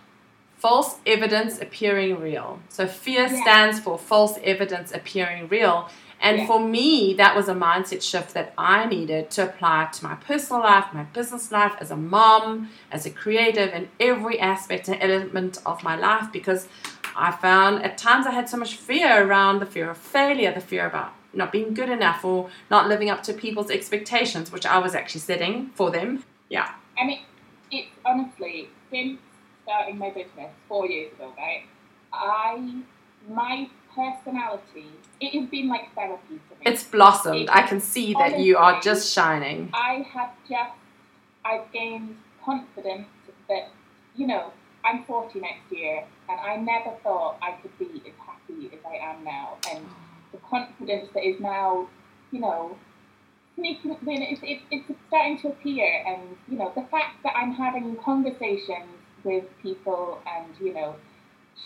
false 0.57 0.97
evidence 1.05 1.61
appearing 1.61 2.19
real. 2.19 2.59
So 2.69 2.87
fear 2.87 3.27
yeah. 3.27 3.41
stands 3.41 3.79
for 3.79 3.97
false 3.97 4.37
evidence 4.43 4.91
appearing 4.91 5.47
real. 5.47 5.89
And 6.19 6.39
yeah. 6.39 6.47
for 6.47 6.59
me, 6.59 7.13
that 7.13 7.35
was 7.35 7.47
a 7.47 7.53
mindset 7.53 8.01
shift 8.01 8.33
that 8.33 8.51
I 8.57 8.87
needed 8.87 9.29
to 9.31 9.43
apply 9.43 9.89
to 9.93 10.03
my 10.03 10.15
personal 10.15 10.63
life, 10.63 10.85
my 10.91 11.03
business 11.03 11.51
life, 11.51 11.73
as 11.79 11.91
a 11.91 11.95
mom, 11.95 12.71
as 12.91 13.05
a 13.05 13.11
creative, 13.11 13.71
in 13.71 13.87
every 13.99 14.39
aspect 14.39 14.87
and 14.87 15.01
element 15.01 15.59
of 15.63 15.83
my 15.83 15.95
life 15.95 16.31
because 16.31 16.67
I 17.15 17.31
found 17.31 17.83
at 17.83 17.97
times 17.99 18.25
I 18.25 18.31
had 18.31 18.49
so 18.49 18.57
much 18.57 18.75
fear 18.75 19.27
around 19.27 19.59
the 19.59 19.67
fear 19.67 19.91
of 19.91 19.97
failure, 19.97 20.51
the 20.53 20.61
fear 20.61 20.87
about 20.87 21.13
not 21.33 21.51
being 21.51 21.75
good 21.75 21.89
enough 21.89 22.25
or 22.25 22.49
not 22.71 22.87
living 22.87 23.11
up 23.11 23.21
to 23.23 23.33
people's 23.33 23.69
expectations, 23.69 24.51
which 24.51 24.65
I 24.65 24.79
was 24.79 24.95
actually 24.95 25.21
setting 25.21 25.69
for 25.75 25.91
them. 25.91 26.23
Yeah. 26.49 26.71
I 26.97 27.05
mean, 27.05 27.19
it 27.69 27.85
honestly, 28.03 28.69
since 28.89 29.19
starting 29.67 29.97
my 29.97 30.09
business 30.09 30.49
four 30.69 30.87
years 30.87 31.11
ago, 31.13 31.33
right, 31.37 31.63
I, 32.13 32.83
my 33.29 33.69
personality, 33.93 34.87
it 35.19 35.37
has 35.37 35.49
been 35.49 35.67
like 35.67 35.93
therapy 35.93 36.39
for 36.47 36.55
me. 36.55 36.61
It's 36.61 36.85
blossomed. 36.85 37.41
It, 37.41 37.49
I 37.49 37.63
can 37.63 37.81
see 37.81 38.13
that 38.13 38.19
honestly, 38.19 38.43
you 38.45 38.57
are 38.57 38.79
just 38.79 39.11
shining. 39.13 39.69
I 39.73 40.05
have 40.13 40.31
just, 40.47 40.71
I've 41.43 41.69
gained 41.73 42.15
confidence 42.43 43.07
that, 43.49 43.69
you 44.15 44.27
know, 44.27 44.53
I'm 44.85 45.03
40 45.03 45.41
next 45.41 45.69
year, 45.69 46.05
and 46.29 46.39
I 46.39 46.55
never 46.55 46.95
thought 47.03 47.37
I 47.41 47.57
could 47.61 47.77
be 47.77 48.01
as 48.07 48.13
happy 48.25 48.69
as 48.71 48.79
I 48.85 48.95
am 48.95 49.25
now. 49.25 49.57
And 49.69 49.85
the 50.31 50.37
confidence 50.49 51.09
that 51.13 51.25
is 51.27 51.41
now, 51.41 51.89
you 52.31 52.39
know, 52.39 52.77
it's, 53.57 54.41
it's, 54.43 54.61
it's 54.71 54.99
starting 55.09 55.39
to 55.39 55.49
appear. 55.49 56.03
And, 56.07 56.37
you 56.47 56.57
know, 56.57 56.71
the 56.73 56.83
fact 56.83 57.23
that 57.23 57.33
I'm 57.35 57.51
having 57.51 57.97
conversations 57.97 58.87
with 59.27 59.45
people 59.61 60.19
and, 60.25 60.47
you 60.65 60.73
know, 60.73 60.95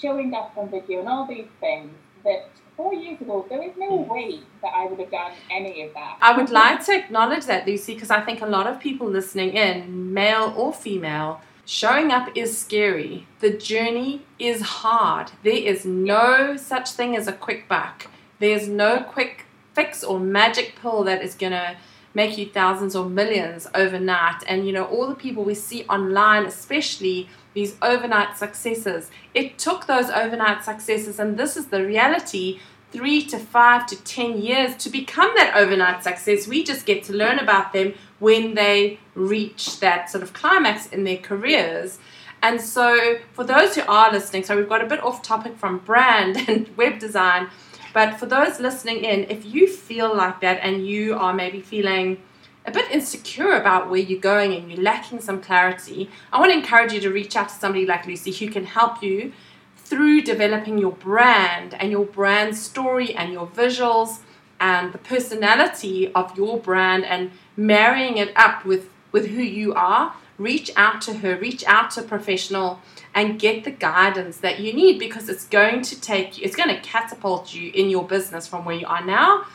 showing 0.02 0.34
up 0.34 0.52
on 0.58 0.70
video 0.70 1.00
and 1.00 1.08
all 1.08 1.28
these 1.28 1.52
things 1.60 1.92
that 2.24 2.50
four 2.76 2.94
years 2.94 3.22
ago, 3.22 3.46
there 3.50 3.62
is 3.62 3.74
no 3.78 3.96
way 3.96 4.40
that 4.62 4.74
I 4.74 4.88
would 4.88 5.00
have 5.00 5.12
done 5.12 5.34
any 5.52 5.84
of 5.84 5.94
that. 5.94 6.18
I 6.22 6.36
would 6.36 6.50
like 6.50 6.84
to 6.86 6.94
acknowledge 6.94 7.46
that, 7.46 7.68
Lucy, 7.68 7.94
because 7.94 8.10
I 8.10 8.22
think 8.22 8.42
a 8.42 8.46
lot 8.46 8.68
of 8.68 8.80
people 8.80 9.08
listening 9.08 9.52
in, 9.52 10.14
male 10.14 10.54
or 10.58 10.74
female, 10.74 11.42
showing 11.66 12.12
up 12.12 12.30
is 12.36 12.58
scary. 12.58 13.28
The 13.40 13.56
journey 13.56 14.24
is 14.40 14.62
hard. 14.62 15.32
There 15.44 15.54
is 15.54 15.86
no 15.86 16.58
such 16.58 16.92
thing 16.92 17.16
as 17.16 17.28
a 17.28 17.34
quick 17.34 17.68
buck. 17.68 18.08
There's 18.40 18.68
no 18.68 19.02
quick 19.02 19.46
fix 19.74 20.04
or 20.04 20.20
magic 20.20 20.76
pill 20.82 21.04
that 21.04 21.22
is 21.24 21.36
going 21.36 21.54
to 21.54 21.78
make 22.14 22.38
you 22.38 22.46
thousands 22.46 22.96
or 22.96 23.06
millions 23.10 23.68
overnight. 23.74 24.44
And, 24.48 24.66
you 24.66 24.74
know, 24.74 24.86
all 24.86 25.08
the 25.08 25.16
people 25.16 25.44
we 25.44 25.56
see 25.56 25.86
online, 25.86 26.46
especially 26.46 27.30
these 27.54 27.76
overnight 27.82 28.38
successes. 28.38 29.12
It 29.34 29.58
took 29.58 29.88
those 29.88 30.10
overnight 30.10 30.64
successes, 30.64 31.20
and 31.20 31.38
this 31.38 31.58
is 31.58 31.68
the 31.68 31.86
reality 31.86 32.60
three 32.92 33.24
to 33.26 33.40
five 33.40 33.86
to 33.88 34.04
ten 34.04 34.42
years 34.42 34.76
to 34.78 34.90
become 34.90 35.32
that 35.36 35.56
overnight 35.56 36.04
success. 36.04 36.48
We 36.48 36.64
just 36.64 36.86
get 36.86 37.04
to 37.06 37.14
learn 37.14 37.40
about 37.40 37.74
them 37.74 37.94
when 38.20 38.54
they 38.54 39.00
reach 39.16 39.80
that 39.80 40.10
sort 40.10 40.24
of 40.24 40.34
climax 40.34 40.88
in 40.88 41.04
their 41.04 41.18
careers. 41.18 42.00
And 42.44 42.60
so, 42.60 43.18
for 43.34 43.44
those 43.44 43.76
who 43.76 43.82
are 43.84 44.12
listening, 44.12 44.44
so 44.44 44.58
we've 44.58 44.70
got 44.70 44.84
a 44.84 44.88
bit 44.88 45.04
off 45.04 45.22
topic 45.22 45.58
from 45.58 45.80
brand 45.80 46.38
and 46.48 46.76
web 46.76 47.00
design, 47.00 47.50
but 47.94 48.20
for 48.20 48.26
those 48.26 48.60
listening 48.60 49.04
in, 49.04 49.26
if 49.30 49.46
you 49.46 49.68
feel 49.68 50.16
like 50.16 50.42
that 50.42 50.60
and 50.62 50.86
you 50.86 51.16
are 51.16 51.34
maybe 51.34 51.62
feeling 51.62 52.22
a 52.66 52.72
bit 52.72 52.90
insecure 52.92 53.54
about 53.54 53.90
where 53.90 54.00
you're 54.00 54.20
going 54.20 54.54
and 54.54 54.72
you're 54.72 54.82
lacking 54.82 55.20
some 55.20 55.42
clarity, 55.42 56.10
I 56.32 56.40
want 56.40 56.52
to 56.52 56.58
encourage 56.58 56.94
you 56.94 57.02
to 57.02 57.10
reach 57.10 57.36
out 57.36 57.50
to 57.50 57.56
somebody 57.56 57.86
like 57.86 58.06
Lucy 58.06 58.32
who 58.32 58.52
can 58.52 58.66
help 58.66 59.02
you 59.02 59.34
through 59.76 60.22
developing 60.22 60.78
your 60.78 60.94
brand 60.94 61.74
and 61.74 61.92
your 61.92 62.06
brand 62.06 62.56
story 62.56 63.14
and 63.14 63.34
your 63.34 63.48
visuals 63.48 64.20
and 64.60 64.94
the 64.94 64.98
personality 65.00 66.14
of 66.14 66.38
your 66.38 66.60
brand 66.60 67.04
and 67.04 67.32
marrying 67.58 68.18
it 68.18 68.32
up 68.38 68.64
with, 68.64 68.90
with 69.12 69.28
who 69.28 69.42
you 69.42 69.74
are. 69.74 70.16
Reach 70.42 70.72
out 70.76 71.02
to 71.04 71.14
her, 71.20 71.36
reach 71.36 71.64
out 71.66 71.92
to 71.92 72.02
a 72.02 72.04
professional 72.04 72.82
and 73.14 73.40
get 73.40 73.64
the 73.64 73.72
guidance 73.72 74.38
that 74.38 74.60
you 74.60 74.74
need 74.74 74.98
because 74.98 75.30
it's 75.30 75.46
going 75.46 75.82
to 75.84 76.00
take 76.00 76.38
you, 76.38 76.46
it's 76.46 76.56
going 76.56 76.70
to 76.70 76.82
catapult 76.82 77.54
you 77.54 77.72
in 77.74 77.90
your 77.90 78.04
business 78.08 78.48
from 78.48 78.66
where 78.66 78.76
you 78.76 78.88
are 78.88 79.06
now 79.06 79.46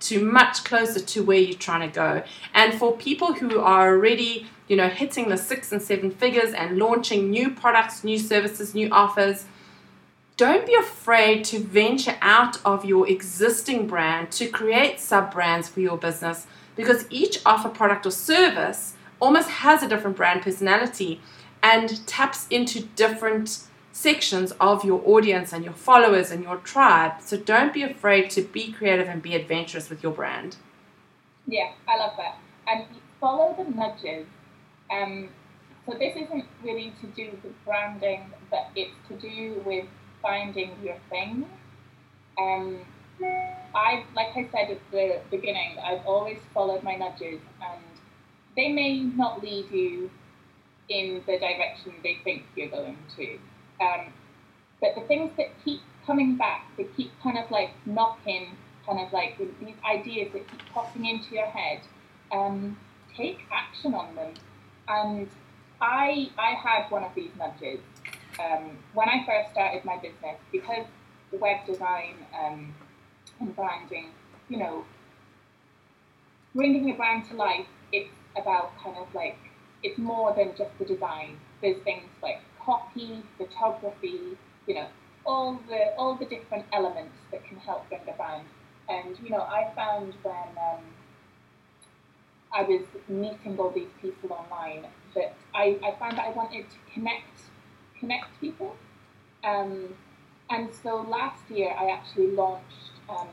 to 0.00 0.24
much 0.24 0.64
closer 0.64 1.00
to 1.00 1.22
where 1.22 1.38
you're 1.38 1.58
trying 1.58 1.88
to 1.88 1.94
go. 1.94 2.22
And 2.54 2.74
for 2.74 2.96
people 2.96 3.34
who 3.34 3.60
are 3.60 3.90
already, 3.90 4.46
you 4.68 4.76
know, 4.76 4.88
hitting 4.88 5.28
the 5.28 5.36
six 5.36 5.70
and 5.70 5.82
seven 5.82 6.10
figures 6.10 6.54
and 6.54 6.78
launching 6.78 7.30
new 7.30 7.50
products, 7.50 8.02
new 8.02 8.18
services, 8.18 8.74
new 8.74 8.88
offers, 8.90 9.44
don't 10.36 10.66
be 10.66 10.74
afraid 10.74 11.44
to 11.44 11.60
venture 11.60 12.16
out 12.22 12.56
of 12.64 12.84
your 12.84 13.06
existing 13.08 13.86
brand 13.86 14.32
to 14.32 14.48
create 14.48 14.98
sub 14.98 15.30
brands 15.30 15.68
for 15.68 15.80
your 15.80 15.98
business 15.98 16.46
because 16.74 17.04
each 17.10 17.40
offer, 17.44 17.68
product, 17.68 18.06
or 18.06 18.10
service 18.10 18.94
almost 19.22 19.48
has 19.48 19.82
a 19.82 19.88
different 19.88 20.16
brand 20.16 20.42
personality 20.42 21.20
and 21.62 22.04
taps 22.06 22.48
into 22.50 22.82
different 22.96 23.60
sections 23.92 24.52
of 24.60 24.84
your 24.84 25.00
audience 25.06 25.52
and 25.52 25.64
your 25.64 25.74
followers 25.74 26.30
and 26.32 26.42
your 26.42 26.56
tribe. 26.56 27.12
So 27.20 27.36
don't 27.36 27.72
be 27.72 27.82
afraid 27.82 28.30
to 28.30 28.42
be 28.42 28.72
creative 28.72 29.08
and 29.08 29.22
be 29.22 29.34
adventurous 29.36 29.88
with 29.88 30.02
your 30.02 30.12
brand. 30.12 30.56
Yeah, 31.46 31.70
I 31.88 31.98
love 31.98 32.14
that. 32.16 32.38
And 32.66 32.86
follow 33.20 33.54
the 33.56 33.70
nudges. 33.70 34.26
Um, 34.90 35.28
so 35.86 35.92
this 35.98 36.16
isn't 36.16 36.44
really 36.64 36.92
to 37.00 37.06
do 37.08 37.30
with 37.44 37.54
branding, 37.64 38.24
but 38.50 38.70
it's 38.74 38.92
to 39.08 39.14
do 39.14 39.62
with 39.64 39.86
finding 40.20 40.70
your 40.82 40.96
thing. 41.10 41.46
Um, 42.38 42.80
I, 43.74 44.04
like 44.16 44.36
I 44.36 44.48
said 44.50 44.70
at 44.70 44.80
the 44.90 45.20
beginning, 45.30 45.76
I've 45.84 46.04
always 46.06 46.38
followed 46.52 46.82
my 46.82 46.96
nudges, 46.96 47.40
and 47.60 47.91
they 48.56 48.70
may 48.72 49.00
not 49.00 49.42
lead 49.42 49.70
you 49.70 50.10
in 50.88 51.22
the 51.26 51.38
direction 51.38 51.94
they 52.02 52.18
think 52.24 52.44
you're 52.56 52.68
going 52.68 52.98
to. 53.16 53.38
Um, 53.80 54.12
but 54.80 54.94
the 54.94 55.02
things 55.02 55.30
that 55.36 55.48
keep 55.64 55.80
coming 56.06 56.36
back, 56.36 56.66
that 56.76 56.94
keep 56.96 57.10
kind 57.22 57.38
of 57.38 57.50
like 57.50 57.70
knocking, 57.86 58.56
kind 58.86 59.00
of 59.00 59.12
like 59.12 59.38
these 59.38 59.74
ideas 59.88 60.32
that 60.32 60.48
keep 60.50 60.60
popping 60.72 61.06
into 61.06 61.34
your 61.34 61.46
head, 61.46 61.80
um, 62.32 62.76
take 63.16 63.40
action 63.50 63.94
on 63.94 64.14
them. 64.14 64.34
And 64.88 65.28
I 65.80 66.30
I 66.38 66.54
had 66.54 66.90
one 66.90 67.04
of 67.04 67.14
these 67.14 67.30
nudges 67.38 67.80
um, 68.38 68.78
when 68.94 69.08
I 69.08 69.24
first 69.26 69.52
started 69.52 69.84
my 69.84 69.96
business 69.96 70.38
because 70.50 70.86
web 71.32 71.64
design 71.66 72.14
um, 72.38 72.74
and 73.40 73.54
branding, 73.54 74.08
you 74.48 74.58
know, 74.58 74.84
bringing 76.54 76.90
a 76.90 76.94
brand 76.94 77.28
to 77.30 77.34
life. 77.34 77.66
It's 77.92 78.10
about 78.36 78.72
kind 78.82 78.96
of 78.96 79.12
like 79.14 79.38
it's 79.82 79.98
more 79.98 80.32
than 80.34 80.52
just 80.56 80.70
the 80.78 80.84
design. 80.84 81.38
There's 81.60 81.82
things 81.82 82.08
like 82.22 82.40
copy, 82.64 83.22
photography, 83.36 84.36
you 84.66 84.74
know, 84.74 84.86
all 85.26 85.60
the 85.68 85.94
all 85.96 86.14
the 86.14 86.26
different 86.26 86.66
elements 86.72 87.16
that 87.30 87.44
can 87.44 87.58
help 87.58 87.88
bring 87.88 88.02
a 88.08 88.12
brand. 88.12 88.46
And 88.88 89.18
you 89.22 89.30
know, 89.30 89.42
I 89.42 89.70
found 89.74 90.14
when 90.22 90.34
um, 90.34 90.84
I 92.52 92.62
was 92.62 92.82
meeting 93.08 93.58
all 93.58 93.70
these 93.70 93.90
people 94.00 94.32
online 94.32 94.86
that 95.14 95.34
I, 95.54 95.78
I 95.82 95.94
found 95.98 96.18
that 96.18 96.26
I 96.26 96.30
wanted 96.30 96.66
to 96.70 96.76
connect 96.92 97.40
connect 97.98 98.40
people. 98.40 98.76
Um, 99.44 99.94
and 100.50 100.68
so 100.82 100.96
last 101.08 101.50
year 101.50 101.74
I 101.78 101.88
actually 101.90 102.32
launched 102.32 102.92
um, 103.08 103.28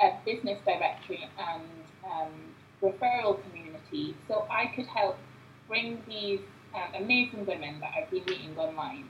a 0.00 0.12
business 0.24 0.58
directory 0.64 1.28
and 1.38 1.62
um, 2.04 2.32
referral 2.82 3.42
community 3.42 4.16
so 4.26 4.46
I 4.50 4.66
could 4.74 4.86
help 4.86 5.18
bring 5.66 6.02
these 6.08 6.40
um, 6.74 7.02
amazing 7.02 7.46
women 7.46 7.80
that 7.80 7.90
I've 7.96 8.10
been 8.10 8.24
meeting 8.26 8.56
online, 8.56 9.08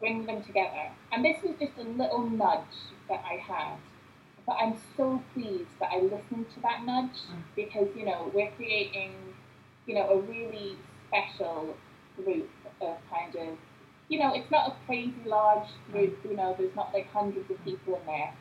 bring 0.00 0.26
them 0.26 0.42
together. 0.44 0.90
And 1.12 1.24
this 1.24 1.36
was 1.42 1.54
just 1.58 1.72
a 1.78 1.88
little 1.88 2.28
nudge 2.28 2.76
that 3.08 3.22
I 3.24 3.36
had. 3.36 3.76
But 4.46 4.56
I'm 4.60 4.76
so 4.96 5.22
pleased 5.34 5.70
that 5.80 5.90
I 5.92 6.00
listened 6.00 6.46
to 6.54 6.60
that 6.62 6.84
nudge 6.84 7.18
mm. 7.30 7.42
because, 7.56 7.88
you 7.96 8.04
know, 8.04 8.30
we're 8.32 8.50
creating, 8.52 9.12
you 9.86 9.94
know, 9.94 10.08
a 10.08 10.20
really 10.20 10.76
special 11.08 11.76
group 12.16 12.48
of 12.80 12.96
kind 13.10 13.34
of, 13.34 13.58
you 14.08 14.20
know, 14.20 14.32
it's 14.34 14.50
not 14.50 14.68
a 14.68 14.86
crazy 14.86 15.14
large 15.24 15.68
group, 15.90 16.16
you 16.24 16.36
know, 16.36 16.54
there's 16.56 16.74
not 16.76 16.94
like 16.94 17.10
hundreds 17.12 17.50
of 17.50 17.62
people 17.64 17.96
in 17.96 18.06
there. 18.06 18.32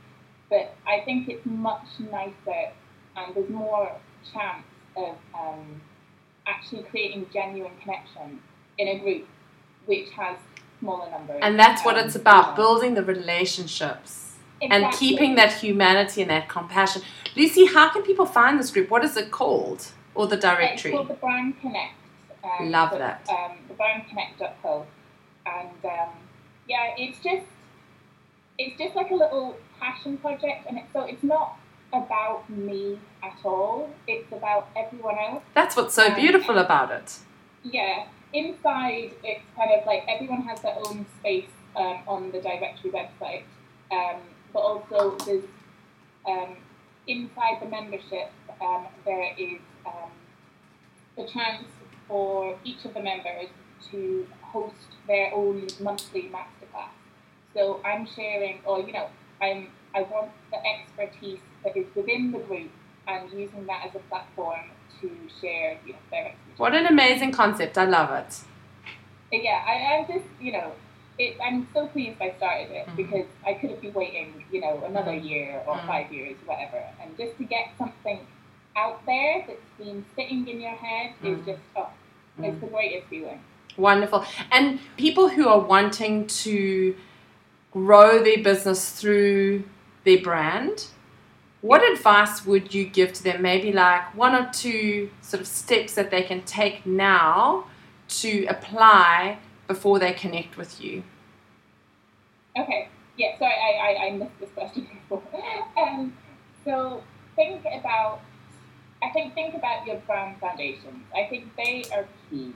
But 0.50 0.76
I 0.88 1.04
think 1.04 1.28
it's 1.28 1.46
much 1.46 1.88
nicer 2.00 2.72
and 3.16 3.36
there's 3.36 3.50
more 3.50 3.92
chance 4.34 4.66
of 4.96 5.16
um, 5.34 5.82
actually 6.48 6.84
creating 6.84 7.28
genuine 7.34 7.72
connection 7.82 8.40
in 8.78 8.88
a 8.88 9.00
group 9.00 9.28
which 9.86 10.10
has 10.12 10.38
smaller 10.80 11.10
numbers. 11.10 11.40
And 11.42 11.60
that's 11.60 11.82
um, 11.82 11.86
what 11.86 11.98
it's 11.98 12.16
about 12.16 12.56
building 12.56 12.94
the 12.94 13.04
relationships 13.04 14.36
exactly. 14.62 14.86
and 14.86 14.94
keeping 14.94 15.36
that 15.36 15.54
humanity 15.54 16.22
and 16.22 16.32
that 16.32 16.50
compassion. 16.50 17.02
Lucy, 17.36 17.66
how 17.66 17.90
can 17.90 18.04
people 18.04 18.26
find 18.26 18.60
this 18.60 18.72
group? 18.72 18.90
What 18.90 19.04
is 19.04 19.18
it 19.18 19.32
called? 19.32 19.92
Or 20.14 20.28
the 20.28 20.38
directory? 20.38 20.92
It's 20.92 20.98
called 20.98 21.10
the 21.10 21.16
Brand 21.16 21.60
Connect. 21.60 21.94
Um, 22.44 22.72
Love 22.72 22.92
the, 22.92 22.98
that. 23.00 23.28
Um, 23.30 23.58
the 23.68 23.74
brandconnect.co. 23.74 24.86
And 25.46 25.86
um, 25.86 26.10
yeah, 26.68 26.94
it's 26.98 27.20
just 27.22 27.46
it's 28.58 28.78
just 28.78 28.96
like 28.96 29.12
a 29.12 29.16
little 29.16 29.58
passion 29.80 30.18
project 30.18 30.66
and 30.68 30.78
it's 30.78 30.88
so 30.94 31.02
it's 31.02 31.24
not 31.24 31.58
about 31.96 32.50
me 32.50 33.00
at 33.24 33.38
all. 33.44 33.90
It's 34.08 34.32
about 34.32 34.70
everyone 34.76 35.18
else. 35.18 35.44
That's 35.54 35.76
what's 35.76 35.94
so 35.94 36.08
um, 36.08 36.16
beautiful 36.16 36.58
about 36.58 36.92
it. 36.92 37.20
Yeah. 37.64 38.08
Inside, 38.34 39.14
it's 39.24 39.46
kind 39.56 39.72
of 39.72 39.86
like 39.86 40.04
everyone 40.08 40.42
has 40.42 40.60
their 40.62 40.76
own 40.76 41.06
space 41.20 41.50
um, 41.76 42.00
on 42.08 42.32
the 42.32 42.42
directory 42.42 42.92
website, 42.92 43.44
um, 43.92 44.22
but 44.52 44.60
also 44.60 45.16
there's 45.26 45.44
um, 46.28 46.58
inside 47.08 47.62
the 47.62 47.68
membership 47.68 48.32
um, 48.62 48.88
there 49.06 49.34
is 49.38 49.60
um, 49.86 50.12
the 51.18 51.26
chance 51.28 51.66
for 52.08 52.58
each 52.64 52.86
of 52.86 52.94
the 52.94 53.02
members 53.02 53.50
to 53.92 54.28
host 54.42 54.76
their 55.08 55.34
own 55.34 55.68
monthly 55.80 56.24
masterclass. 56.24 56.90
So 57.54 57.82
I'm 57.86 58.08
sharing, 58.16 58.60
or 58.66 58.80
you 58.80 58.94
know, 58.94 59.08
I'm 59.42 59.70
I 59.96 60.02
want 60.02 60.30
the 60.52 60.58
expertise 60.58 61.40
that 61.64 61.76
is 61.78 61.86
within 61.96 62.32
the 62.32 62.40
group 62.40 62.70
and 63.08 63.32
using 63.32 63.66
that 63.68 63.86
as 63.88 63.96
a 63.96 64.00
platform 64.10 64.72
to 65.02 65.10
share 65.40 65.78
you 65.86 65.94
know, 65.94 66.00
their 66.12 66.26
expertise. 66.28 66.58
What 66.58 66.76
an 66.76 66.86
amazing 66.86 67.32
concept! 67.32 67.78
I 67.78 67.86
love 67.86 68.12
it. 68.12 68.42
Yeah, 69.32 69.64
I, 69.66 70.04
I 70.04 70.06
just 70.08 70.26
you 70.40 70.52
know, 70.52 70.74
it, 71.18 71.38
I'm 71.44 71.68
so 71.74 71.88
pleased 71.88 72.22
I 72.22 72.34
started 72.38 72.72
it 72.72 72.88
mm-hmm. 72.88 72.96
because 72.96 73.26
I 73.46 73.54
could 73.54 73.72
have 73.72 73.82
been 73.82 73.94
waiting 73.94 74.44
you 74.52 74.62
know 74.62 74.84
another 74.86 75.12
mm-hmm. 75.12 75.28
year 75.28 75.64
or 75.66 75.76
mm-hmm. 75.76 75.88
five 75.88 76.12
years, 76.12 76.36
whatever, 76.46 76.84
and 77.02 77.18
just 77.18 77.38
to 77.38 77.46
get 77.46 77.70
something 77.78 78.20
out 78.76 79.06
there 79.06 79.46
that's 79.48 79.60
been 79.78 80.06
sitting 80.16 80.48
in 80.48 80.60
your 80.60 80.72
head 80.72 81.14
is 81.24 81.38
mm-hmm. 81.38 81.52
just 81.52 81.62
oh, 81.78 81.90
it's 82.38 82.60
the 82.60 82.66
mm-hmm. 82.66 82.76
greatest 82.76 83.08
feeling. 83.08 83.40
Wonderful, 83.78 84.26
and 84.52 84.80
people 84.98 85.30
who 85.30 85.48
are 85.48 85.60
wanting 85.60 86.28
to 86.28 86.96
grow 87.72 88.24
their 88.24 88.42
business 88.42 88.92
through 88.92 89.64
their 90.06 90.22
brand 90.22 90.88
what 91.66 91.82
advice 91.92 92.46
would 92.46 92.76
you 92.76 92.86
give 92.86 93.12
to 93.14 93.24
them? 93.24 93.42
Maybe 93.42 93.72
like 93.72 94.16
one 94.16 94.36
or 94.36 94.48
two 94.54 95.10
sort 95.22 95.42
of 95.42 95.48
steps 95.48 95.96
that 95.96 96.12
they 96.12 96.22
can 96.22 96.44
take 96.44 96.86
now 96.86 97.66
to 98.22 98.46
apply 98.46 99.40
before 99.68 99.98
they 99.98 100.14
connect 100.14 100.58
with 100.58 100.80
you. 100.80 101.04
Okay. 102.56 102.88
Yeah. 103.18 103.36
Sorry, 103.40 103.52
I, 103.52 103.82
I, 103.82 104.06
I 104.06 104.12
missed 104.12 104.40
this 104.40 104.50
question 104.52 104.88
before. 105.10 105.24
um, 105.76 106.16
so 106.64 107.02
think 107.36 107.62
about. 107.62 108.22
I 109.02 109.10
think 109.10 109.34
think 109.34 109.56
about 109.56 109.88
your 109.88 109.98
brand 109.98 110.40
foundations. 110.40 111.04
I 111.16 111.28
think 111.28 111.56
they 111.58 111.84
are 111.96 112.08
key. 112.30 112.54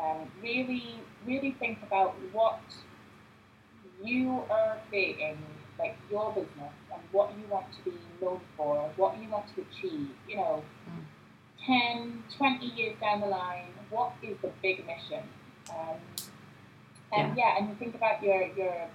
Um, 0.00 0.30
really, 0.40 1.00
really 1.26 1.56
think 1.58 1.78
about 1.82 2.14
what 2.32 2.60
you 4.02 4.42
are 4.50 4.78
creating 4.88 5.38
like 5.78 5.96
your 6.10 6.32
business 6.32 6.72
and 6.92 7.02
what 7.12 7.32
you 7.38 7.46
want 7.50 7.66
to 7.72 7.90
be 7.90 7.96
known 8.20 8.40
for, 8.56 8.90
what 8.96 9.20
you 9.20 9.28
want 9.28 9.46
to 9.54 9.62
achieve, 9.62 10.10
you 10.28 10.36
know, 10.36 10.62
mm. 10.88 11.02
10, 11.66 12.24
20 12.36 12.66
years 12.66 12.96
down 13.00 13.20
the 13.20 13.26
line, 13.26 13.66
what 13.90 14.12
is 14.22 14.36
the 14.42 14.50
big 14.62 14.84
mission? 14.86 15.22
Um, 15.70 15.96
and 17.12 17.36
yeah. 17.36 17.44
yeah, 17.44 17.58
and 17.58 17.68
you 17.68 17.74
think 17.76 17.94
about 17.94 18.22
your, 18.22 18.48
your, 18.56 18.88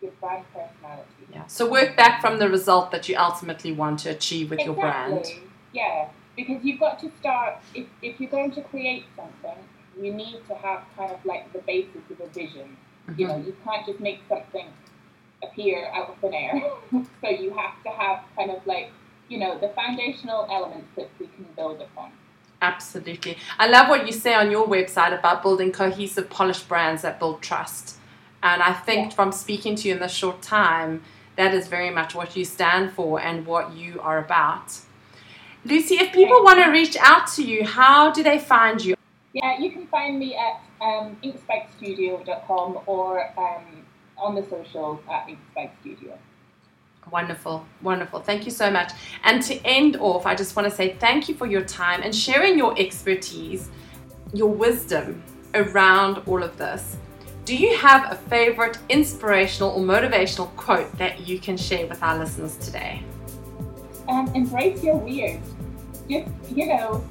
your 0.00 0.10
brand 0.20 0.44
personality. 0.52 1.10
Yeah. 1.32 1.46
So 1.46 1.70
work 1.70 1.96
back 1.96 2.20
from 2.20 2.38
the 2.38 2.48
result 2.48 2.90
that 2.90 3.08
you 3.08 3.16
ultimately 3.16 3.72
want 3.72 4.00
to 4.00 4.10
achieve 4.10 4.50
with 4.50 4.60
exactly. 4.60 4.82
your 4.82 4.92
brand. 4.92 5.26
Yeah, 5.72 6.08
because 6.36 6.64
you've 6.64 6.80
got 6.80 6.98
to 7.00 7.10
start, 7.20 7.58
if, 7.74 7.86
if 8.02 8.20
you're 8.20 8.30
going 8.30 8.52
to 8.52 8.62
create 8.62 9.04
something, 9.16 9.58
you 9.98 10.12
need 10.12 10.40
to 10.48 10.54
have 10.54 10.82
kind 10.96 11.12
of 11.12 11.24
like 11.24 11.52
the 11.52 11.60
basis 11.60 12.02
of 12.10 12.20
a 12.20 12.28
vision. 12.28 12.76
Mm-hmm. 13.08 13.20
You 13.20 13.28
know, 13.28 13.36
you 13.38 13.56
can't 13.64 13.86
just 13.86 14.00
make 14.00 14.20
something 14.28 14.66
appear 15.46 15.90
out 15.94 16.10
of 16.10 16.18
thin 16.18 16.34
air. 16.34 16.62
so 17.20 17.28
you 17.28 17.50
have 17.54 17.82
to 17.84 17.90
have 17.90 18.22
kind 18.36 18.50
of 18.50 18.66
like, 18.66 18.90
you 19.28 19.38
know, 19.38 19.58
the 19.58 19.68
foundational 19.70 20.46
elements 20.50 20.88
that 20.96 21.08
we 21.18 21.26
can 21.26 21.46
build 21.56 21.80
upon. 21.80 22.12
Absolutely. 22.62 23.36
I 23.58 23.66
love 23.68 23.88
what 23.88 24.06
you 24.06 24.12
say 24.12 24.34
on 24.34 24.50
your 24.50 24.66
website 24.66 25.16
about 25.16 25.42
building 25.42 25.72
cohesive, 25.72 26.30
polished 26.30 26.68
brands 26.68 27.02
that 27.02 27.18
build 27.18 27.42
trust. 27.42 27.96
And 28.42 28.62
I 28.62 28.72
think 28.72 29.10
yeah. 29.10 29.14
from 29.14 29.32
speaking 29.32 29.76
to 29.76 29.88
you 29.88 29.94
in 29.94 30.00
this 30.00 30.12
short 30.12 30.40
time, 30.42 31.02
that 31.36 31.52
is 31.52 31.68
very 31.68 31.90
much 31.90 32.14
what 32.14 32.34
you 32.36 32.44
stand 32.44 32.92
for 32.92 33.20
and 33.20 33.46
what 33.46 33.76
you 33.76 34.00
are 34.00 34.18
about. 34.18 34.80
Lucy, 35.64 35.96
if 35.96 36.12
people 36.12 36.42
want 36.44 36.62
to 36.64 36.70
reach 36.70 36.96
out 37.00 37.26
to 37.32 37.42
you, 37.42 37.64
how 37.64 38.10
do 38.12 38.22
they 38.22 38.38
find 38.38 38.82
you? 38.84 38.94
Yeah, 39.32 39.58
you 39.58 39.70
can 39.70 39.86
find 39.88 40.18
me 40.18 40.34
at 40.36 40.62
um, 40.80 41.16
inkspikestudio.com 41.22 42.80
or 42.86 43.38
um, 43.38 43.64
on 44.18 44.34
the 44.34 44.42
social 44.42 45.00
at 45.10 45.28
Spike 45.52 45.72
Studio. 45.80 46.18
Wonderful, 47.10 47.64
wonderful. 47.82 48.20
Thank 48.20 48.44
you 48.44 48.50
so 48.50 48.70
much. 48.70 48.92
And 49.22 49.40
to 49.42 49.54
end 49.64 49.96
off, 49.96 50.26
I 50.26 50.34
just 50.34 50.56
want 50.56 50.68
to 50.68 50.74
say 50.74 50.96
thank 50.98 51.28
you 51.28 51.36
for 51.36 51.46
your 51.46 51.62
time 51.62 52.02
and 52.02 52.14
sharing 52.14 52.58
your 52.58 52.76
expertise, 52.78 53.70
your 54.34 54.48
wisdom 54.48 55.22
around 55.54 56.22
all 56.26 56.42
of 56.42 56.56
this. 56.58 56.96
Do 57.44 57.56
you 57.56 57.76
have 57.76 58.10
a 58.10 58.16
favorite 58.16 58.78
inspirational 58.88 59.70
or 59.70 59.80
motivational 59.80 60.54
quote 60.56 60.90
that 60.98 61.28
you 61.28 61.38
can 61.38 61.56
share 61.56 61.86
with 61.86 62.02
our 62.02 62.18
listeners 62.18 62.56
today? 62.56 63.04
Um, 64.08 64.26
embrace 64.34 64.82
your 64.82 64.96
weird. 64.96 65.40
Just, 66.10 66.28
you 66.52 66.66
know, 66.66 67.04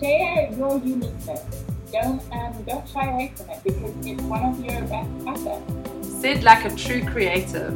share 0.00 0.50
your 0.52 0.78
uniqueness 0.78 1.67
don't 1.92 2.22
um, 2.32 2.62
don't 2.64 2.88
shy 2.88 3.10
away 3.10 3.32
from 3.34 3.50
it 3.50 3.64
because 3.64 4.06
it's 4.06 4.22
one 4.22 4.44
of 4.44 4.64
your 4.64 4.80
best 4.82 5.10
assets. 5.26 6.10
Said 6.20 6.42
like 6.42 6.64
a 6.64 6.74
true 6.74 7.04
creative. 7.04 7.74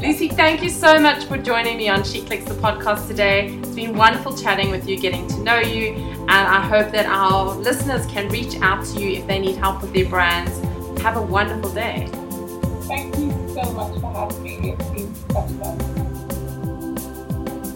Lucy, 0.00 0.28
thank 0.28 0.62
you 0.62 0.70
so 0.70 0.98
much 0.98 1.24
for 1.24 1.36
joining 1.36 1.76
me 1.76 1.90
on 1.90 2.02
She 2.02 2.22
Clicks 2.22 2.46
the 2.46 2.54
podcast 2.54 3.06
today. 3.06 3.48
It's 3.58 3.74
been 3.74 3.96
wonderful 3.96 4.34
chatting 4.34 4.70
with 4.70 4.88
you, 4.88 4.98
getting 4.98 5.28
to 5.28 5.38
know 5.40 5.58
you, 5.58 5.88
and 5.88 6.30
I 6.30 6.60
hope 6.60 6.90
that 6.92 7.04
our 7.04 7.54
listeners 7.54 8.06
can 8.06 8.30
reach 8.30 8.56
out 8.62 8.84
to 8.86 9.00
you 9.00 9.18
if 9.18 9.26
they 9.26 9.38
need 9.38 9.56
help 9.56 9.82
with 9.82 9.92
their 9.92 10.08
brands. 10.08 10.58
Have 11.02 11.16
a 11.18 11.22
wonderful 11.22 11.70
day. 11.70 12.08
Thank 12.86 13.18
you 13.18 13.30
so 13.52 13.72
much 13.72 14.00
for 14.00 14.12
having 14.12 14.42
me. 14.42 14.70
It's 14.70 14.90
been 14.90 15.14
such 15.14 15.50
fun. 15.50 15.95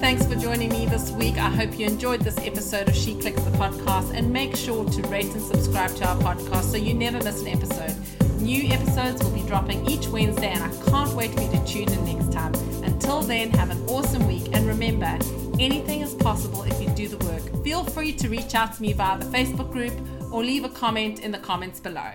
Thanks 0.01 0.25
for 0.25 0.35
joining 0.35 0.71
me 0.71 0.87
this 0.87 1.11
week. 1.11 1.37
I 1.37 1.51
hope 1.51 1.79
you 1.79 1.87
enjoyed 1.87 2.23
this 2.23 2.39
episode 2.39 2.89
of 2.89 2.97
She 2.97 3.15
Clicks 3.15 3.43
the 3.43 3.51
podcast 3.51 4.15
and 4.15 4.33
make 4.33 4.57
sure 4.57 4.89
to 4.89 5.03
rate 5.09 5.27
and 5.27 5.43
subscribe 5.43 5.95
to 5.97 6.09
our 6.09 6.17
podcast 6.17 6.71
so 6.71 6.79
you 6.79 6.95
never 6.95 7.23
miss 7.23 7.43
an 7.43 7.49
episode. 7.49 7.95
New 8.41 8.73
episodes 8.73 9.23
will 9.23 9.31
be 9.31 9.43
dropping 9.43 9.87
each 9.91 10.09
Wednesday, 10.09 10.49
and 10.49 10.65
I 10.65 10.91
can't 10.91 11.13
wait 11.13 11.35
for 11.35 11.43
you 11.43 11.51
to 11.51 11.65
tune 11.67 11.93
in 11.93 12.05
next 12.07 12.33
time. 12.33 12.55
Until 12.83 13.21
then, 13.21 13.51
have 13.51 13.69
an 13.69 13.87
awesome 13.91 14.27
week, 14.27 14.49
and 14.55 14.67
remember, 14.67 15.19
anything 15.61 16.01
is 16.01 16.15
possible 16.15 16.63
if 16.63 16.81
you 16.81 16.89
do 16.95 17.07
the 17.07 17.23
work. 17.27 17.63
Feel 17.63 17.85
free 17.85 18.15
to 18.15 18.29
reach 18.31 18.55
out 18.55 18.75
to 18.77 18.83
me 18.83 18.95
via 18.95 19.19
the 19.19 19.27
Facebook 19.27 19.71
group 19.71 19.93
or 20.33 20.43
leave 20.43 20.65
a 20.65 20.71
comment 20.71 21.21
in 21.21 21.31
the 21.31 21.39
comments 21.39 21.79
below. 21.79 22.13